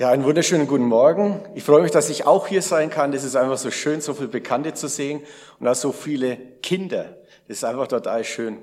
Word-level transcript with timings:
Ja, 0.00 0.08
einen 0.08 0.24
wunderschönen 0.24 0.66
guten 0.66 0.86
Morgen. 0.86 1.42
Ich 1.54 1.62
freue 1.62 1.82
mich, 1.82 1.90
dass 1.90 2.08
ich 2.08 2.26
auch 2.26 2.46
hier 2.46 2.62
sein 2.62 2.88
kann. 2.88 3.12
Das 3.12 3.22
ist 3.22 3.36
einfach 3.36 3.58
so 3.58 3.70
schön, 3.70 4.00
so 4.00 4.14
viele 4.14 4.28
Bekannte 4.28 4.72
zu 4.72 4.88
sehen 4.88 5.20
und 5.58 5.68
auch 5.68 5.74
so 5.74 5.92
viele 5.92 6.38
Kinder. 6.62 7.18
Das 7.46 7.58
ist 7.58 7.64
einfach 7.64 7.86
total 7.86 8.24
schön. 8.24 8.62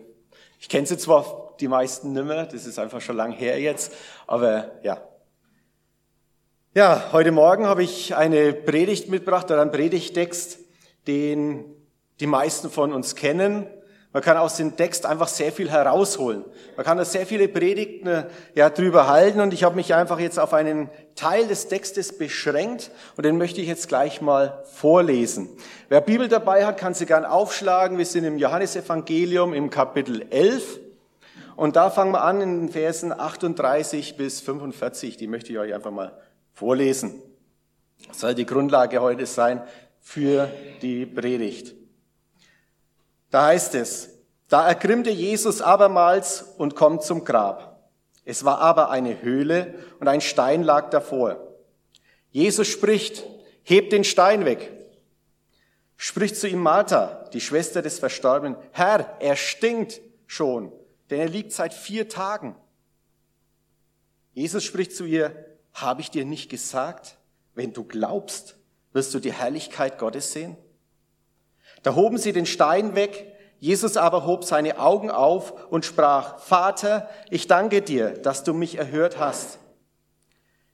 Ich 0.59 0.67
kenne 0.67 0.87
sie 0.87 0.97
zwar 0.97 1.53
die 1.59 1.67
meisten 1.67 2.11
nimmer, 2.11 2.47
das 2.47 2.65
ist 2.65 2.79
einfach 2.79 3.01
schon 3.01 3.17
lang 3.17 3.33
her 3.33 3.61
jetzt, 3.61 3.93
aber 4.25 4.71
ja. 4.81 4.99
Ja, 6.73 7.09
heute 7.11 7.31
Morgen 7.31 7.67
habe 7.67 7.83
ich 7.83 8.15
eine 8.15 8.51
Predigt 8.51 9.07
mitgebracht 9.07 9.45
oder 9.51 9.61
einen 9.61 9.69
Predigtext, 9.71 10.57
den 11.05 11.65
die 12.19 12.25
meisten 12.25 12.71
von 12.71 12.91
uns 12.91 13.13
kennen. 13.13 13.67
Man 14.17 14.23
kann 14.23 14.37
aus 14.37 14.55
dem 14.55 14.75
Text 14.75 15.05
einfach 15.05 15.27
sehr 15.27 15.51
viel 15.51 15.69
herausholen. 15.69 16.43
Man 16.75 16.83
kann 16.83 16.97
da 16.97 17.05
sehr 17.05 17.27
viele 17.27 17.47
Predigten 17.47 18.25
ja, 18.55 18.71
drüber 18.71 19.07
halten 19.07 19.39
und 19.41 19.53
ich 19.53 19.63
habe 19.63 19.75
mich 19.75 19.93
einfach 19.93 20.19
jetzt 20.19 20.39
auf 20.39 20.55
einen 20.55 20.89
Teil 21.13 21.45
des 21.45 21.67
Textes 21.67 22.17
beschränkt 22.17 22.89
und 23.15 23.27
den 23.27 23.37
möchte 23.37 23.61
ich 23.61 23.67
jetzt 23.67 23.87
gleich 23.87 24.19
mal 24.19 24.63
vorlesen. 24.73 25.49
Wer 25.89 26.01
Bibel 26.01 26.29
dabei 26.29 26.65
hat, 26.65 26.77
kann 26.79 26.95
sie 26.95 27.05
gern 27.05 27.25
aufschlagen. 27.25 27.99
Wir 27.99 28.07
sind 28.07 28.23
im 28.23 28.39
Johannesevangelium 28.39 29.53
im 29.53 29.69
Kapitel 29.69 30.25
11 30.31 30.79
und 31.55 31.75
da 31.75 31.91
fangen 31.91 32.11
wir 32.11 32.23
an 32.23 32.41
in 32.41 32.61
den 32.61 32.69
Versen 32.69 33.11
38 33.11 34.17
bis 34.17 34.41
45. 34.41 35.17
Die 35.17 35.27
möchte 35.27 35.51
ich 35.51 35.59
euch 35.59 35.75
einfach 35.75 35.91
mal 35.91 36.17
vorlesen. 36.53 37.21
Das 38.07 38.21
soll 38.21 38.33
die 38.33 38.47
Grundlage 38.47 38.99
heute 38.99 39.27
sein 39.27 39.61
für 40.01 40.49
die 40.81 41.05
Predigt. 41.05 41.76
Da 43.37 43.45
heißt 43.45 43.75
es, 43.75 44.09
da 44.49 44.67
ergrimmte 44.67 45.11
Jesus 45.11 45.61
abermals 45.61 46.41
und 46.57 46.73
kommt 46.73 47.03
zum 47.03 47.23
Grab. 47.23 47.87
Es 48.25 48.45
war 48.45 48.57
aber 48.57 48.89
eine 48.89 49.21
Höhle 49.21 49.75
und 49.99 50.07
ein 50.07 50.21
Stein 50.21 50.63
lag 50.63 50.89
davor. 50.89 51.37
Jesus 52.31 52.67
spricht, 52.67 53.23
hebt 53.61 53.93
den 53.93 54.03
Stein 54.03 54.43
weg. 54.45 54.71
Spricht 55.97 56.35
zu 56.35 56.47
ihm 56.47 56.57
Martha, 56.57 57.29
die 57.31 57.39
Schwester 57.39 57.83
des 57.83 57.99
Verstorbenen, 57.99 58.57
Herr, 58.71 59.17
er 59.19 59.35
stinkt 59.35 60.01
schon, 60.25 60.71
denn 61.11 61.19
er 61.19 61.29
liegt 61.29 61.51
seit 61.51 61.75
vier 61.75 62.09
Tagen. 62.09 62.55
Jesus 64.33 64.63
spricht 64.63 64.95
zu 64.95 65.05
ihr, 65.05 65.45
habe 65.73 66.01
ich 66.01 66.09
dir 66.09 66.25
nicht 66.25 66.49
gesagt, 66.49 67.19
wenn 67.53 67.71
du 67.71 67.83
glaubst, 67.83 68.55
wirst 68.93 69.13
du 69.13 69.19
die 69.19 69.31
Herrlichkeit 69.31 69.99
Gottes 69.99 70.31
sehen? 70.31 70.57
Da 71.87 71.95
hoben 71.95 72.17
sie 72.17 72.33
den 72.33 72.45
Stein 72.45 72.95
weg, 72.95 73.33
Jesus 73.59 73.95
aber 73.95 74.25
hob 74.25 74.43
seine 74.43 74.77
Augen 74.77 75.09
auf 75.09 75.53
und 75.71 75.85
sprach, 75.85 76.37
Vater, 76.39 77.09
ich 77.29 77.47
danke 77.47 77.81
dir, 77.81 78.09
dass 78.09 78.43
du 78.43 78.53
mich 78.53 78.77
erhört 78.77 79.19
hast. 79.19 79.59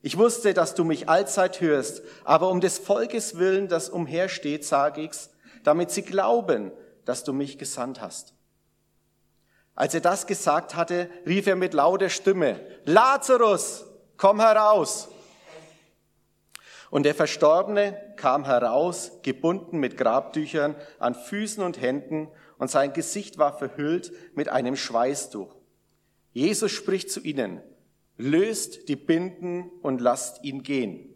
Ich 0.01 0.17
wusste, 0.17 0.55
dass 0.55 0.73
du 0.73 0.83
mich 0.83 1.09
allzeit 1.09 1.61
hörst, 1.61 2.01
aber 2.23 2.49
um 2.49 2.61
des 2.61 2.79
Volkes 2.79 3.37
willen, 3.37 3.67
das 3.67 3.89
umhersteht, 3.89 4.65
sage 4.65 5.01
ich's, 5.01 5.29
damit 5.63 5.91
sie 5.91 6.01
glauben, 6.01 6.71
dass 7.05 7.23
du 7.23 7.31
mich 7.31 7.59
gesandt 7.59 8.01
hast. 8.01 8.33
Als 9.75 9.93
er 9.93 10.01
das 10.01 10.25
gesagt 10.25 10.75
hatte, 10.75 11.11
rief 11.27 11.45
er 11.45 11.55
mit 11.55 11.75
lauter 11.75 12.09
Stimme, 12.09 12.59
Lazarus, 12.85 13.85
komm 14.17 14.39
heraus. 14.39 15.09
Und 16.93 17.07
der 17.07 17.15
Verstorbene 17.15 17.99
kam 18.17 18.45
heraus, 18.45 19.13
gebunden 19.23 19.79
mit 19.79 19.97
Grabtüchern 19.97 20.75
an 20.99 21.15
Füßen 21.15 21.63
und 21.63 21.81
Händen, 21.81 22.27
und 22.59 22.69
sein 22.69 22.93
Gesicht 22.93 23.39
war 23.39 23.57
verhüllt 23.57 24.11
mit 24.35 24.47
einem 24.49 24.75
Schweißtuch. 24.75 25.55
Jesus 26.33 26.71
spricht 26.71 27.09
zu 27.09 27.19
ihnen, 27.21 27.63
löst 28.15 28.89
die 28.89 28.95
Binden 28.95 29.71
und 29.81 30.01
lasst 30.01 30.43
ihn 30.43 30.61
gehen. 30.61 31.15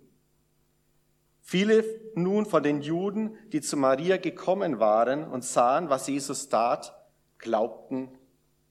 Viele 1.41 1.85
nun 2.15 2.47
von 2.47 2.63
den 2.63 2.81
Juden, 2.81 3.37
die 3.53 3.61
zu 3.61 3.77
Maria 3.77 4.17
gekommen 4.17 4.79
waren 4.79 5.25
und 5.25 5.45
sahen, 5.45 5.91
was 5.91 6.07
Jesus 6.07 6.49
tat, 6.49 6.95
glaubten 7.37 8.09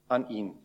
an 0.08 0.28
ihn. 0.28 0.58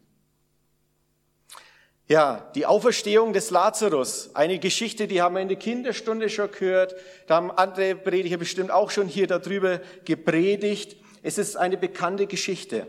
Ja, 2.07 2.51
die 2.55 2.65
Auferstehung 2.65 3.31
des 3.31 3.51
Lazarus, 3.51 4.31
eine 4.33 4.59
Geschichte, 4.59 5.07
die 5.07 5.21
haben 5.21 5.35
wir 5.35 5.41
in 5.41 5.47
der 5.47 5.57
Kinderstunde 5.57 6.29
schon 6.29 6.51
gehört, 6.51 6.95
da 7.27 7.35
haben 7.35 7.51
andere 7.51 7.95
Prediger 7.95 8.37
bestimmt 8.37 8.71
auch 8.71 8.91
schon 8.91 9.07
hier 9.07 9.27
darüber 9.27 9.79
gepredigt. 10.03 10.97
Es 11.23 11.37
ist 11.37 11.55
eine 11.55 11.77
bekannte 11.77 12.27
Geschichte. 12.27 12.87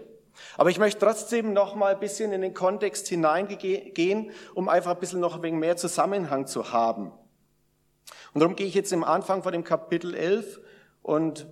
Aber 0.57 0.71
ich 0.71 0.79
möchte 0.79 1.01
trotzdem 1.01 1.53
noch 1.53 1.75
mal 1.75 1.95
ein 1.95 2.01
bisschen 2.01 2.33
in 2.33 2.41
den 2.41 2.55
Kontext 2.55 3.09
hineingehen, 3.09 4.31
um 4.55 4.69
einfach 4.69 4.93
ein 4.93 5.01
bisschen 5.01 5.21
noch 5.21 5.37
ein 5.37 5.43
wenig 5.43 5.61
mehr 5.61 5.77
Zusammenhang 5.77 6.47
zu 6.47 6.73
haben. 6.73 7.13
Und 8.35 8.41
darum 8.41 8.57
gehe 8.57 8.67
ich 8.67 8.75
jetzt 8.75 8.93
im 8.93 9.05
Anfang 9.05 9.43
von 9.43 9.53
dem 9.53 9.65
Kapitel 9.65 10.15
11 10.15 10.61
und 11.03 11.47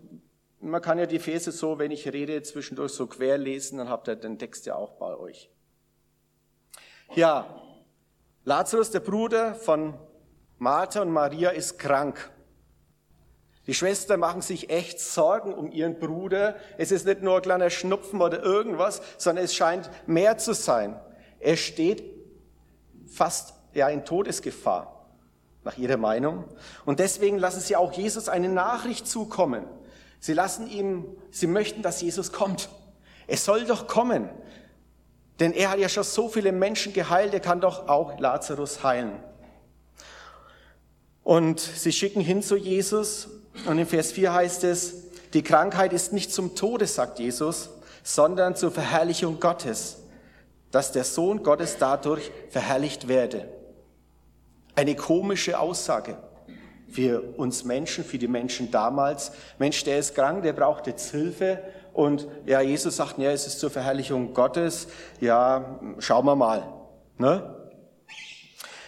man 0.60 0.82
kann 0.82 0.98
ja 0.98 1.06
die 1.06 1.18
Verse 1.18 1.52
so, 1.52 1.78
wenn 1.78 1.90
ich 1.90 2.06
rede, 2.12 2.42
zwischendurch 2.42 2.92
so 2.92 3.06
quer 3.06 3.38
lesen, 3.38 3.78
dann 3.78 3.88
habt 3.88 4.08
ihr 4.08 4.16
den 4.16 4.38
Text 4.38 4.66
ja 4.66 4.74
auch 4.74 4.92
bei 4.92 5.16
euch. 5.16 5.50
Ja, 7.16 7.44
Lazarus, 8.44 8.92
der 8.92 9.00
Bruder 9.00 9.56
von 9.56 9.94
Martha 10.58 11.02
und 11.02 11.10
Maria, 11.10 11.50
ist 11.50 11.76
krank. 11.76 12.30
Die 13.66 13.74
Schwestern 13.74 14.20
machen 14.20 14.42
sich 14.42 14.70
echt 14.70 15.00
Sorgen 15.00 15.52
um 15.52 15.72
ihren 15.72 15.98
Bruder. 15.98 16.54
Es 16.78 16.92
ist 16.92 17.06
nicht 17.06 17.22
nur 17.22 17.36
ein 17.36 17.42
kleiner 17.42 17.68
Schnupfen 17.68 18.22
oder 18.22 18.42
irgendwas, 18.44 19.02
sondern 19.18 19.44
es 19.44 19.56
scheint 19.56 19.90
mehr 20.06 20.38
zu 20.38 20.54
sein. 20.54 21.00
Er 21.40 21.56
steht 21.56 22.04
fast 23.08 23.54
ja 23.74 23.88
in 23.88 24.04
Todesgefahr, 24.04 25.06
nach 25.64 25.78
ihrer 25.78 25.96
Meinung. 25.96 26.44
Und 26.84 27.00
deswegen 27.00 27.38
lassen 27.38 27.60
sie 27.60 27.74
auch 27.74 27.92
Jesus 27.92 28.28
eine 28.28 28.48
Nachricht 28.48 29.08
zukommen. 29.08 29.64
Sie 30.20 30.32
lassen 30.32 30.68
ihm, 30.68 31.06
sie 31.32 31.48
möchten, 31.48 31.82
dass 31.82 32.00
Jesus 32.00 32.30
kommt. 32.30 32.68
Es 33.26 33.44
soll 33.44 33.64
doch 33.64 33.88
kommen. 33.88 34.28
Denn 35.40 35.52
er 35.52 35.70
hat 35.70 35.78
ja 35.78 35.88
schon 35.88 36.04
so 36.04 36.28
viele 36.28 36.52
Menschen 36.52 36.92
geheilt, 36.92 37.32
er 37.32 37.40
kann 37.40 37.62
doch 37.62 37.88
auch 37.88 38.20
Lazarus 38.20 38.84
heilen. 38.84 39.12
Und 41.24 41.60
sie 41.60 41.92
schicken 41.92 42.20
hin 42.20 42.42
zu 42.42 42.56
Jesus 42.56 43.28
und 43.66 43.78
in 43.78 43.86
Vers 43.86 44.12
4 44.12 44.32
heißt 44.32 44.64
es, 44.64 44.94
die 45.32 45.42
Krankheit 45.42 45.92
ist 45.92 46.12
nicht 46.12 46.32
zum 46.32 46.54
Tode, 46.54 46.86
sagt 46.86 47.18
Jesus, 47.18 47.70
sondern 48.02 48.56
zur 48.56 48.70
Verherrlichung 48.70 49.40
Gottes, 49.40 49.98
dass 50.70 50.92
der 50.92 51.04
Sohn 51.04 51.42
Gottes 51.42 51.76
dadurch 51.78 52.30
verherrlicht 52.50 53.08
werde. 53.08 53.48
Eine 54.74 54.94
komische 54.94 55.58
Aussage 55.58 56.16
für 56.90 57.22
uns 57.36 57.64
Menschen, 57.64 58.04
für 58.04 58.18
die 58.18 58.28
Menschen 58.28 58.70
damals. 58.70 59.32
Mensch, 59.58 59.84
der 59.84 59.98
ist 59.98 60.14
krank, 60.14 60.42
der 60.42 60.52
braucht 60.52 60.86
jetzt 60.86 61.10
Hilfe 61.10 61.62
und 61.92 62.28
ja, 62.46 62.60
Jesus 62.60 62.96
sagt, 62.96 63.18
ja, 63.18 63.30
es 63.30 63.46
ist 63.46 63.60
zur 63.60 63.70
Verherrlichung 63.70 64.34
Gottes. 64.34 64.88
Ja, 65.20 65.80
schauen 65.98 66.24
wir 66.26 66.36
mal. 66.36 66.72
Ne? 67.18 67.54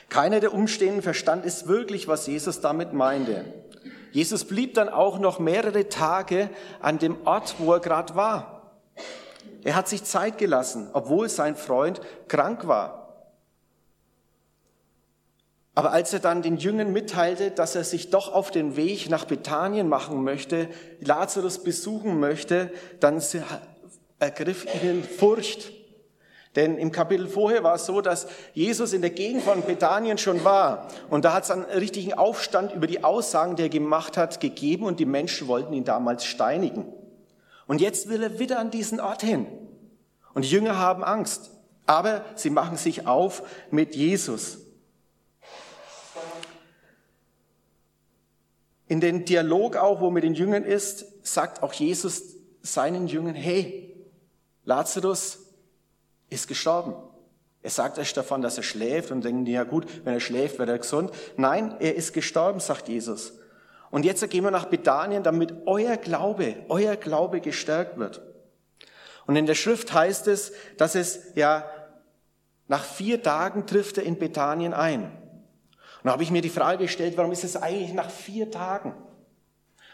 Keiner 0.09 0.41
der 0.41 0.53
Umstehenden 0.53 1.03
verstand 1.03 1.47
es 1.47 1.67
wirklich, 1.67 2.07
was 2.07 2.27
Jesus 2.27 2.61
damit 2.61 2.93
meinte. 2.93 3.45
Jesus 4.13 4.45
blieb 4.45 4.75
dann 4.75 4.89
auch 4.91 5.19
noch 5.19 5.39
mehrere 5.39 5.89
Tage 5.89 6.51
an 6.81 6.99
dem 6.99 7.27
Ort, 7.27 7.57
wo 7.59 7.73
er 7.73 7.81
gerade 7.81 8.15
war. 8.15 8.73
Er 9.65 9.75
hat 9.75 9.89
sich 9.89 10.05
Zeit 10.05 10.39
gelassen, 10.39 10.91
obwohl 10.93 11.29
sein 11.29 11.57
Freund 11.57 12.01
krank 12.29 12.67
war. 12.67 13.02
Aber 15.75 15.93
als 15.93 16.13
er 16.13 16.21
dann 16.21 16.43
den 16.43 16.59
Jüngern 16.59 16.93
mitteilte, 16.93 17.51
dass 17.51 17.75
er 17.75 17.85
sich 17.85 18.11
doch 18.11 18.33
auf 18.33 18.51
den 18.51 18.77
Weg 18.77 19.09
nach 19.09 19.25
Bethanien 19.25 19.89
machen 19.89 20.23
möchte, 20.23 20.69
Lazarus 21.01 21.63
besuchen 21.63 22.21
möchte, 22.21 22.71
dann 23.01 23.23
ergriff 24.19 24.67
ihnen 24.83 25.03
Furcht. 25.03 25.73
Denn 26.57 26.77
im 26.77 26.93
Kapitel 26.93 27.27
vorher 27.27 27.65
war 27.65 27.77
es 27.77 27.87
so, 27.87 28.03
dass 28.03 28.27
Jesus 28.53 28.93
in 28.93 29.01
der 29.01 29.11
Gegend 29.11 29.43
von 29.43 29.63
Bethanien 29.63 30.19
schon 30.19 30.45
war. 30.45 30.89
Und 31.09 31.25
da 31.25 31.33
hat 31.33 31.45
es 31.45 31.51
einen 31.51 31.65
richtigen 31.65 32.13
Aufstand 32.13 32.75
über 32.75 32.87
die 32.87 33.03
Aussagen, 33.03 33.57
die 33.57 33.63
er 33.63 33.69
gemacht 33.71 34.19
hat, 34.19 34.41
gegeben 34.41 34.85
und 34.85 35.01
die 35.01 35.07
Menschen 35.07 35.49
wollten 35.49 35.73
ihn 35.73 35.85
damals 35.85 36.27
steinigen. 36.27 36.93
Und 37.67 37.81
jetzt 37.81 38.11
will 38.11 38.23
er 38.23 38.39
wieder 38.39 38.59
an 38.59 38.71
diesen 38.71 39.01
Ort 39.01 39.23
hin. 39.23 39.47
Und 40.35 40.45
die 40.45 40.51
Jünger 40.51 40.79
haben 40.79 41.03
Angst. 41.03 41.51
Aber 41.87 42.23
sie 42.35 42.51
machen 42.51 42.77
sich 42.77 43.07
auf 43.07 43.43
mit 43.71 43.97
Jesus. 43.97 44.62
In 48.93 49.01
den 49.01 49.25
Dialog 49.25 49.77
auch, 49.77 50.03
wo 50.03 50.11
mit 50.11 50.23
den 50.23 50.35
Jüngern 50.35 50.65
ist, 50.65 51.07
sagt 51.27 51.63
auch 51.63 51.73
Jesus 51.73 52.35
seinen 52.61 53.07
Jüngern, 53.07 53.35
hey, 53.35 53.97
Lazarus 54.67 55.39
ist 56.29 56.47
gestorben. 56.47 56.93
Er 57.63 57.71
sagt 57.71 57.99
euch 57.99 58.13
davon, 58.13 58.43
dass 58.43 58.59
er 58.59 58.63
schläft 58.63 59.11
und 59.11 59.25
denkt, 59.25 59.49
ja 59.49 59.65
gut, 59.65 59.87
wenn 60.05 60.13
er 60.13 60.21
schläft, 60.21 60.59
wird 60.59 60.69
er 60.69 60.77
gesund. 60.77 61.11
Nein, 61.39 61.75
er 61.81 61.95
ist 61.95 62.13
gestorben, 62.13 62.61
sagt 62.61 62.91
Jesus. 62.91 63.33
Und 63.91 64.05
jetzt 64.05 64.29
gehen 64.29 64.45
wir 64.45 64.51
nach 64.51 64.67
Bethanien, 64.67 65.23
damit 65.23 65.55
euer 65.65 65.97
Glaube, 65.97 66.57
euer 66.69 66.97
Glaube 66.97 67.41
gestärkt 67.41 67.97
wird. 67.97 68.21
Und 69.27 69.37
in 69.37 69.47
der 69.47 69.55
Schrift 69.55 69.95
heißt 69.95 70.27
es, 70.29 70.53
dass 70.77 70.97
es 70.97 71.35
ja 71.35 71.65
nach 72.69 72.85
vier 72.85 73.23
Tagen 73.23 73.67
trifft 73.67 73.97
er 73.97 74.05
in 74.05 74.19
Bethanien 74.19 74.75
ein. 74.75 75.22
Und 76.03 76.09
da 76.09 76.13
habe 76.13 76.25
ich 76.25 76.33
mir 76.33 76.43
die 76.43 76.49
Frage 76.49 76.85
gestellt, 76.85 77.17
warum 77.17 77.31
ist 77.31 77.45
es 77.45 77.57
eigentlich 77.57 77.95
nach 77.95 78.11
vier 78.11 78.51
Tagen? 78.51 78.93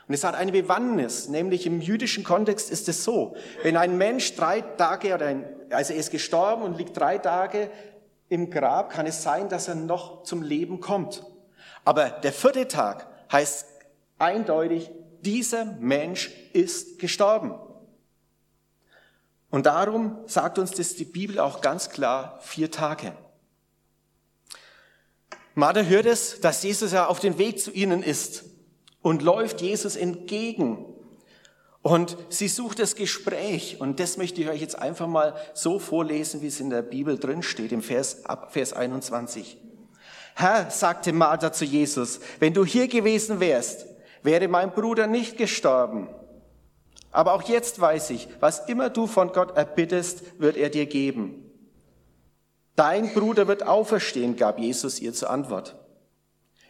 Und 0.08 0.14
es 0.14 0.24
hat 0.24 0.34
eine 0.34 0.52
Bewandtnis, 0.52 1.28
nämlich 1.28 1.66
im 1.66 1.82
jüdischen 1.82 2.24
Kontext 2.24 2.70
ist 2.70 2.88
es 2.88 3.04
so, 3.04 3.36
wenn 3.62 3.76
ein 3.76 3.98
Mensch 3.98 4.34
drei 4.36 4.62
Tage, 4.62 5.14
oder 5.14 5.26
ein, 5.26 5.44
also 5.68 5.92
er 5.92 5.98
ist 5.98 6.10
gestorben 6.10 6.62
und 6.62 6.78
liegt 6.78 6.96
drei 6.96 7.18
Tage 7.18 7.70
im 8.30 8.48
Grab, 8.48 8.88
kann 8.90 9.06
es 9.06 9.22
sein, 9.22 9.50
dass 9.50 9.68
er 9.68 9.74
noch 9.74 10.22
zum 10.22 10.42
Leben 10.42 10.80
kommt. 10.80 11.26
Aber 11.84 12.08
der 12.08 12.32
vierte 12.32 12.66
Tag 12.68 13.06
heißt 13.30 13.66
eindeutig, 14.18 14.90
dieser 15.20 15.66
Mensch 15.66 16.30
ist 16.54 16.98
gestorben. 16.98 17.54
Und 19.50 19.66
darum 19.66 20.18
sagt 20.26 20.58
uns 20.58 20.70
das 20.70 20.94
die 20.94 21.04
Bibel 21.04 21.38
auch 21.38 21.60
ganz 21.60 21.90
klar, 21.90 22.38
vier 22.40 22.70
Tage. 22.70 23.12
Martha 25.58 25.80
hört 25.80 26.06
es, 26.06 26.40
dass 26.40 26.62
Jesus 26.62 26.92
ja 26.92 27.06
auf 27.08 27.18
dem 27.18 27.36
Weg 27.36 27.58
zu 27.58 27.72
ihnen 27.72 28.04
ist 28.04 28.44
und 29.02 29.22
läuft 29.22 29.60
Jesus 29.60 29.96
entgegen. 29.96 30.84
Und 31.82 32.16
sie 32.28 32.46
sucht 32.46 32.78
das 32.78 32.94
Gespräch. 32.94 33.80
Und 33.80 33.98
das 33.98 34.18
möchte 34.18 34.40
ich 34.40 34.48
euch 34.48 34.60
jetzt 34.60 34.78
einfach 34.78 35.08
mal 35.08 35.34
so 35.54 35.80
vorlesen, 35.80 36.42
wie 36.42 36.46
es 36.46 36.60
in 36.60 36.70
der 36.70 36.82
Bibel 36.82 37.18
drin 37.18 37.42
steht, 37.42 37.72
im 37.72 37.82
Vers, 37.82 38.24
ab 38.24 38.52
Vers 38.52 38.72
21. 38.72 39.58
Herr, 40.36 40.70
sagte 40.70 41.12
Martha 41.12 41.52
zu 41.52 41.64
Jesus, 41.64 42.20
wenn 42.38 42.54
du 42.54 42.64
hier 42.64 42.86
gewesen 42.86 43.40
wärst, 43.40 43.84
wäre 44.22 44.46
mein 44.46 44.70
Bruder 44.70 45.08
nicht 45.08 45.36
gestorben. 45.36 46.08
Aber 47.10 47.32
auch 47.32 47.42
jetzt 47.42 47.80
weiß 47.80 48.10
ich, 48.10 48.28
was 48.38 48.68
immer 48.68 48.90
du 48.90 49.08
von 49.08 49.32
Gott 49.32 49.56
erbittest, 49.56 50.22
wird 50.40 50.56
er 50.56 50.68
dir 50.68 50.86
geben. 50.86 51.47
Dein 52.78 53.12
Bruder 53.12 53.48
wird 53.48 53.66
auferstehen, 53.66 54.36
gab 54.36 54.60
Jesus 54.60 55.00
ihr 55.00 55.12
zur 55.12 55.30
Antwort. 55.30 55.74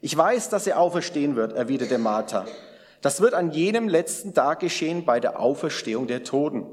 Ich 0.01 0.17
weiß, 0.17 0.49
dass 0.49 0.67
er 0.67 0.81
auferstehen 0.81 1.37
wird, 1.37 1.53
erwiderte 1.53 1.99
Martha. 1.99 2.47
Das 3.03 3.21
wird 3.21 3.35
an 3.35 3.51
jenem 3.51 3.91
letzten 3.91 4.33
Tag 4.33 4.61
geschehen 4.61 5.05
bei 5.05 5.21
der 5.21 5.39
Auferstehung 5.39 6.07
der 6.07 6.25
Toten. 6.25 6.67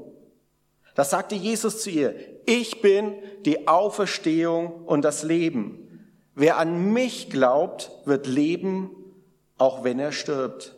Da 0.94 1.04
sagte 1.04 1.34
Jesus 1.34 1.82
zu 1.82 1.90
ihr, 1.90 2.14
ich 2.46 2.80
bin 2.80 3.12
die 3.44 3.68
Auferstehung 3.68 4.86
und 4.86 5.02
das 5.02 5.22
Leben. 5.22 6.08
Wer 6.34 6.56
an 6.56 6.94
mich 6.94 7.28
glaubt, 7.28 7.90
wird 8.06 8.26
leben, 8.26 8.90
auch 9.58 9.84
wenn 9.84 9.98
er 9.98 10.12
stirbt. 10.12 10.76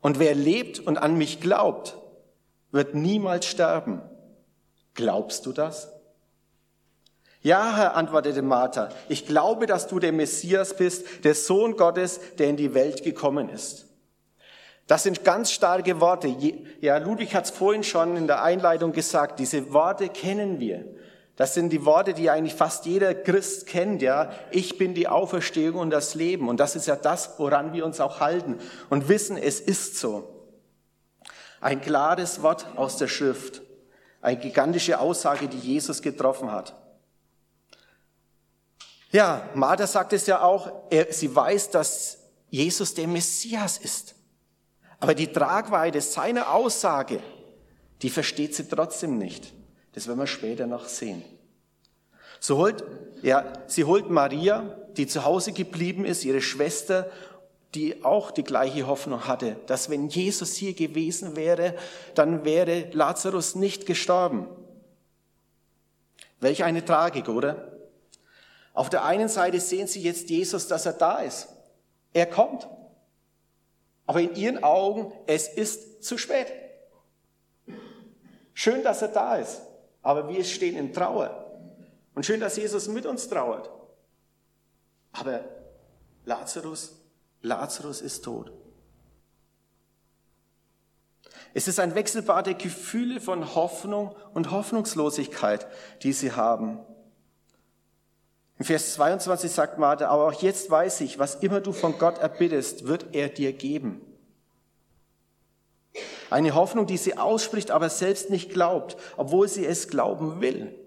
Und 0.00 0.18
wer 0.18 0.34
lebt 0.34 0.78
und 0.78 0.96
an 0.96 1.18
mich 1.18 1.42
glaubt, 1.42 1.98
wird 2.70 2.94
niemals 2.94 3.44
sterben. 3.44 4.00
Glaubst 4.94 5.44
du 5.44 5.52
das? 5.52 5.91
Ja, 7.42 7.76
Herr, 7.76 7.96
antwortete 7.96 8.40
Martha, 8.40 8.88
ich 9.08 9.26
glaube, 9.26 9.66
dass 9.66 9.88
du 9.88 9.98
der 9.98 10.12
Messias 10.12 10.76
bist, 10.76 11.24
der 11.24 11.34
Sohn 11.34 11.76
Gottes, 11.76 12.20
der 12.38 12.48
in 12.48 12.56
die 12.56 12.72
Welt 12.72 13.02
gekommen 13.02 13.48
ist. 13.48 13.86
Das 14.86 15.02
sind 15.02 15.24
ganz 15.24 15.50
starke 15.50 16.00
Worte. 16.00 16.34
Ja, 16.80 16.98
Ludwig 16.98 17.34
hat 17.34 17.46
es 17.46 17.50
vorhin 17.50 17.82
schon 17.82 18.16
in 18.16 18.26
der 18.26 18.42
Einleitung 18.42 18.92
gesagt, 18.92 19.40
diese 19.40 19.72
Worte 19.72 20.08
kennen 20.08 20.60
wir. 20.60 20.84
Das 21.34 21.54
sind 21.54 21.70
die 21.70 21.84
Worte, 21.84 22.14
die 22.14 22.30
eigentlich 22.30 22.54
fast 22.54 22.84
jeder 22.84 23.14
Christ 23.14 23.66
kennt, 23.66 24.02
ja. 24.02 24.30
Ich 24.50 24.78
bin 24.78 24.94
die 24.94 25.08
Auferstehung 25.08 25.80
und 25.80 25.90
das 25.90 26.14
Leben. 26.14 26.48
Und 26.48 26.60
das 26.60 26.76
ist 26.76 26.86
ja 26.86 26.94
das, 26.94 27.38
woran 27.38 27.72
wir 27.72 27.84
uns 27.86 28.00
auch 28.00 28.20
halten 28.20 28.58
und 28.90 29.08
wissen, 29.08 29.36
es 29.36 29.60
ist 29.60 29.98
so. 29.98 30.28
Ein 31.60 31.80
klares 31.80 32.42
Wort 32.42 32.66
aus 32.76 32.98
der 32.98 33.08
Schrift. 33.08 33.62
Eine 34.20 34.38
gigantische 34.38 35.00
Aussage, 35.00 35.48
die 35.48 35.58
Jesus 35.58 36.02
getroffen 36.02 36.52
hat. 36.52 36.74
Ja, 39.12 39.50
Martha 39.54 39.86
sagt 39.86 40.14
es 40.14 40.26
ja 40.26 40.40
auch, 40.40 40.72
er, 40.90 41.12
sie 41.12 41.34
weiß, 41.34 41.70
dass 41.70 42.18
Jesus 42.48 42.94
der 42.94 43.06
Messias 43.06 43.76
ist. 43.76 44.14
Aber 44.98 45.14
die 45.14 45.26
Tragweite 45.26 46.00
seiner 46.00 46.52
Aussage, 46.52 47.20
die 48.00 48.08
versteht 48.10 48.54
sie 48.54 48.66
trotzdem 48.66 49.18
nicht. 49.18 49.52
Das 49.92 50.06
werden 50.06 50.18
wir 50.18 50.26
später 50.26 50.66
noch 50.66 50.86
sehen. 50.86 51.22
So 52.40 52.56
holt, 52.56 52.82
ja, 53.22 53.52
sie 53.66 53.84
holt 53.84 54.10
Maria, 54.10 54.76
die 54.96 55.06
zu 55.06 55.24
Hause 55.24 55.52
geblieben 55.52 56.04
ist, 56.04 56.24
ihre 56.24 56.40
Schwester, 56.40 57.10
die 57.74 58.04
auch 58.04 58.30
die 58.30 58.44
gleiche 58.44 58.86
Hoffnung 58.86 59.26
hatte, 59.26 59.56
dass 59.66 59.90
wenn 59.90 60.08
Jesus 60.08 60.54
hier 60.54 60.74
gewesen 60.74 61.36
wäre, 61.36 61.74
dann 62.14 62.44
wäre 62.44 62.90
Lazarus 62.92 63.54
nicht 63.54 63.86
gestorben. 63.86 64.48
Welch 66.40 66.64
eine 66.64 66.84
Tragik, 66.84 67.28
oder? 67.28 67.71
Auf 68.74 68.88
der 68.88 69.04
einen 69.04 69.28
Seite 69.28 69.60
sehen 69.60 69.86
sie 69.86 70.02
jetzt 70.02 70.30
Jesus, 70.30 70.66
dass 70.66 70.86
er 70.86 70.94
da 70.94 71.20
ist. 71.20 71.48
Er 72.12 72.26
kommt. 72.26 72.68
Aber 74.06 74.20
in 74.20 74.34
ihren 74.34 74.64
Augen, 74.64 75.12
es 75.26 75.48
ist 75.48 76.02
zu 76.02 76.18
spät. 76.18 76.52
Schön, 78.54 78.82
dass 78.82 79.02
er 79.02 79.08
da 79.08 79.36
ist. 79.36 79.62
Aber 80.02 80.28
wir 80.28 80.44
stehen 80.44 80.76
in 80.76 80.92
Trauer. 80.92 81.38
Und 82.14 82.26
schön, 82.26 82.40
dass 82.40 82.56
Jesus 82.56 82.88
mit 82.88 83.06
uns 83.06 83.28
trauert. 83.28 83.70
Aber 85.12 85.44
Lazarus, 86.24 86.92
Lazarus 87.42 88.00
ist 88.00 88.24
tot. 88.24 88.52
Es 91.54 91.68
ist 91.68 91.78
ein 91.78 91.94
Wechselbad 91.94 92.46
der 92.46 92.54
Gefühle 92.54 93.20
von 93.20 93.54
Hoffnung 93.54 94.14
und 94.32 94.50
Hoffnungslosigkeit, 94.50 95.66
die 96.02 96.12
sie 96.12 96.32
haben. 96.32 96.80
In 98.62 98.66
Vers 98.66 98.94
22 98.94 99.50
sagt 99.50 99.78
Martha, 99.78 100.06
aber 100.06 100.28
auch 100.28 100.40
jetzt 100.40 100.70
weiß 100.70 101.00
ich, 101.00 101.18
was 101.18 101.34
immer 101.34 101.60
du 101.60 101.72
von 101.72 101.98
Gott 101.98 102.18
erbittest, 102.18 102.86
wird 102.86 103.06
er 103.12 103.28
dir 103.28 103.52
geben. 103.52 104.00
Eine 106.30 106.54
Hoffnung, 106.54 106.86
die 106.86 106.96
sie 106.96 107.18
ausspricht, 107.18 107.72
aber 107.72 107.90
selbst 107.90 108.30
nicht 108.30 108.50
glaubt, 108.50 108.96
obwohl 109.16 109.48
sie 109.48 109.66
es 109.66 109.88
glauben 109.88 110.40
will. 110.40 110.78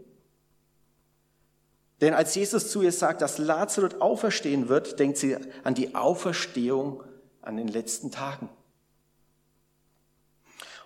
Denn 1.99 2.13
als 2.13 2.33
Jesus 2.33 2.71
zu 2.71 2.81
ihr 2.81 2.93
sagt, 2.93 3.21
dass 3.21 3.39
Lazarus 3.39 3.99
auferstehen 3.99 4.69
wird, 4.69 4.97
denkt 4.97 5.17
sie 5.17 5.35
an 5.65 5.75
die 5.75 5.95
Auferstehung 5.95 7.03
an 7.41 7.57
den 7.57 7.67
letzten 7.67 8.09
Tagen. 8.09 8.47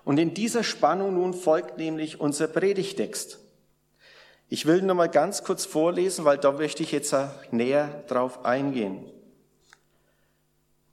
Und 0.04 0.18
in 0.18 0.34
dieser 0.34 0.64
Spannung 0.64 1.14
nun 1.14 1.36
folgt 1.36 1.78
nämlich 1.78 2.20
unser 2.20 2.48
Predigtext. 2.48 3.38
Ich 4.50 4.66
will 4.66 4.82
nur 4.82 4.96
mal 4.96 5.10
ganz 5.10 5.44
kurz 5.44 5.66
vorlesen, 5.66 6.26
weil 6.26 6.40
da 6.40 6.52
möchte 6.52 6.82
ich 6.82 6.92
jetzt 6.92 7.16
näher 7.52 8.04
drauf 8.08 8.46
eingehen. 8.46 9.06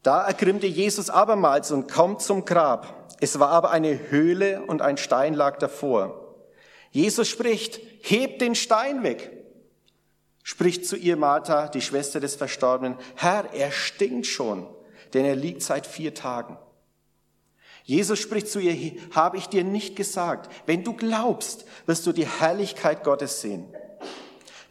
Da 0.03 0.27
ergrimmte 0.27 0.67
Jesus 0.67 1.11
abermals 1.11 1.73
und 1.73 1.91
kommt 1.91 2.21
zum 2.21 2.45
Grab. 2.45 3.17
Es 3.21 3.41
war 3.41 3.49
aber 3.49 3.71
eine 3.71 4.11
Höhle 4.11 4.63
und 4.67 4.83
ein 4.83 4.99
Stein 4.99 5.35
lag 5.35 5.59
davor. 5.59 6.37
Jesus 6.93 7.29
spricht, 7.29 7.81
hebt 8.03 8.41
den 8.43 8.55
Stein 8.55 9.03
weg. 9.03 9.33
Spricht 10.43 10.87
zu 10.87 10.97
ihr 10.97 11.17
Martha, 11.17 11.69
die 11.69 11.81
Schwester 11.81 12.21
des 12.21 12.37
Verstorbenen, 12.37 12.97
Herr, 13.17 13.53
er 13.53 13.73
stinkt 13.73 14.27
schon, 14.27 14.69
denn 15.13 15.25
er 15.25 15.35
liegt 15.35 15.63
seit 15.63 15.87
vier 15.87 16.15
Tagen. 16.15 16.57
Jesus 17.87 18.19
spricht 18.19 18.49
zu 18.49 18.59
ihr, 18.59 19.01
habe 19.13 19.37
ich 19.37 19.47
dir 19.47 19.63
nicht 19.63 19.95
gesagt, 19.95 20.51
wenn 20.67 20.83
du 20.83 20.93
glaubst, 20.93 21.65
wirst 21.87 22.05
du 22.05 22.13
die 22.13 22.27
Herrlichkeit 22.27 23.05
Gottes 23.05 23.41
sehen. 23.41 23.65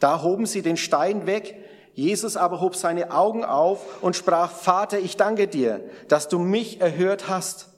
Da 0.02 0.22
hoben 0.22 0.46
sie 0.46 0.62
den 0.62 0.76
Stein 0.76 1.26
weg, 1.26 1.56
Jesus 1.94 2.36
aber 2.36 2.60
hob 2.60 2.76
seine 2.76 3.12
Augen 3.12 3.46
auf 3.46 4.04
und 4.04 4.18
sprach, 4.18 4.52
Vater, 4.52 5.00
ich 5.00 5.16
danke 5.16 5.48
dir, 5.48 5.90
dass 6.10 6.28
du 6.28 6.40
mich 6.40 6.82
erhört 6.82 7.30
hast. 7.30 7.70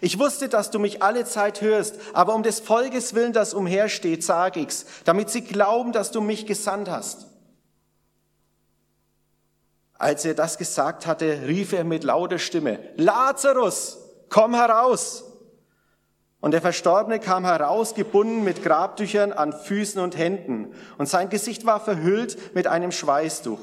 Ich 0.00 0.18
wusste, 0.18 0.48
dass 0.48 0.72
du 0.72 0.80
mich 0.80 1.00
alle 1.00 1.24
Zeit 1.24 1.60
hörst, 1.60 1.94
aber 2.12 2.34
um 2.34 2.42
des 2.42 2.58
Volkes 2.58 3.14
willen, 3.14 3.32
das 3.32 3.54
umhersteht, 3.54 4.24
sage 4.24 4.58
ich's, 4.58 4.84
damit 5.04 5.30
sie 5.30 5.42
glauben, 5.42 5.92
dass 5.92 6.10
du 6.10 6.20
mich 6.20 6.44
gesandt 6.44 6.90
hast. 6.90 7.28
Als 9.94 10.24
er 10.24 10.34
das 10.34 10.58
gesagt 10.58 11.06
hatte, 11.06 11.42
rief 11.46 11.72
er 11.72 11.84
mit 11.84 12.02
lauter 12.02 12.40
Stimme, 12.40 12.80
Lazarus, 12.96 13.98
komm 14.28 14.54
heraus. 14.54 15.24
Und 16.40 16.52
der 16.52 16.60
Verstorbene 16.60 17.18
kam 17.18 17.44
heraus, 17.44 17.94
gebunden 17.94 18.44
mit 18.44 18.62
Grabtüchern 18.62 19.32
an 19.32 19.52
Füßen 19.52 20.00
und 20.00 20.16
Händen, 20.16 20.74
und 20.98 21.08
sein 21.08 21.28
Gesicht 21.28 21.66
war 21.66 21.80
verhüllt 21.80 22.54
mit 22.54 22.66
einem 22.66 22.92
Schweißtuch. 22.92 23.58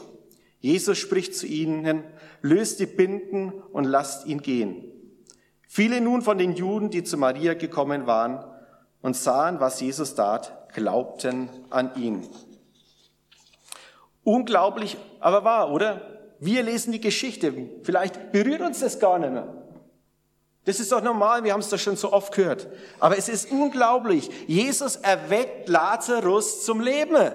Jesus 0.60 0.98
spricht 0.98 1.36
zu 1.36 1.46
ihnen, 1.46 2.04
löst 2.42 2.80
die 2.80 2.86
Binden 2.86 3.52
und 3.72 3.86
lasst 3.86 4.26
ihn 4.26 4.42
gehen. 4.42 4.84
Viele 5.68 6.02
nun 6.02 6.22
von 6.22 6.38
den 6.38 6.54
Juden, 6.54 6.90
die 6.90 7.04
zu 7.04 7.18
Maria 7.18 7.54
gekommen 7.54 8.06
waren 8.08 8.44
und 9.02 9.16
sahen, 9.16 9.60
was 9.60 9.82
Jesus 9.82 10.16
tat, 10.16 10.70
glaubten 10.74 11.50
an 11.70 11.92
ihn. 11.96 12.28
Unglaublich, 14.24 14.98
aber 15.20 15.44
wahr, 15.44 15.72
oder? 15.72 16.02
Wir 16.40 16.64
lesen 16.64 16.92
die 16.92 17.02
Geschichte. 17.02 17.54
Vielleicht 17.84 18.32
berührt 18.32 18.62
uns 18.62 18.80
das 18.80 19.00
gar 19.00 19.20
nicht 19.20 19.32
mehr. 19.32 19.63
Das 20.66 20.80
ist 20.80 20.92
doch 20.92 21.02
normal, 21.02 21.44
wir 21.44 21.54
haben 21.54 21.60
es 21.60 21.70
doch 21.70 21.80
schon 21.80 21.98
so 21.98 22.14
oft 22.14 22.34
gehört. 22.34 22.68
Aber 23.00 23.18
es 23.18 23.28
ist 23.28 23.52
unglaublich. 23.52 24.30
Jesus 24.48 24.96
erweckt 24.96 25.68
Lazarus 25.68 26.64
zum 26.64 26.80
Leben. 26.80 27.34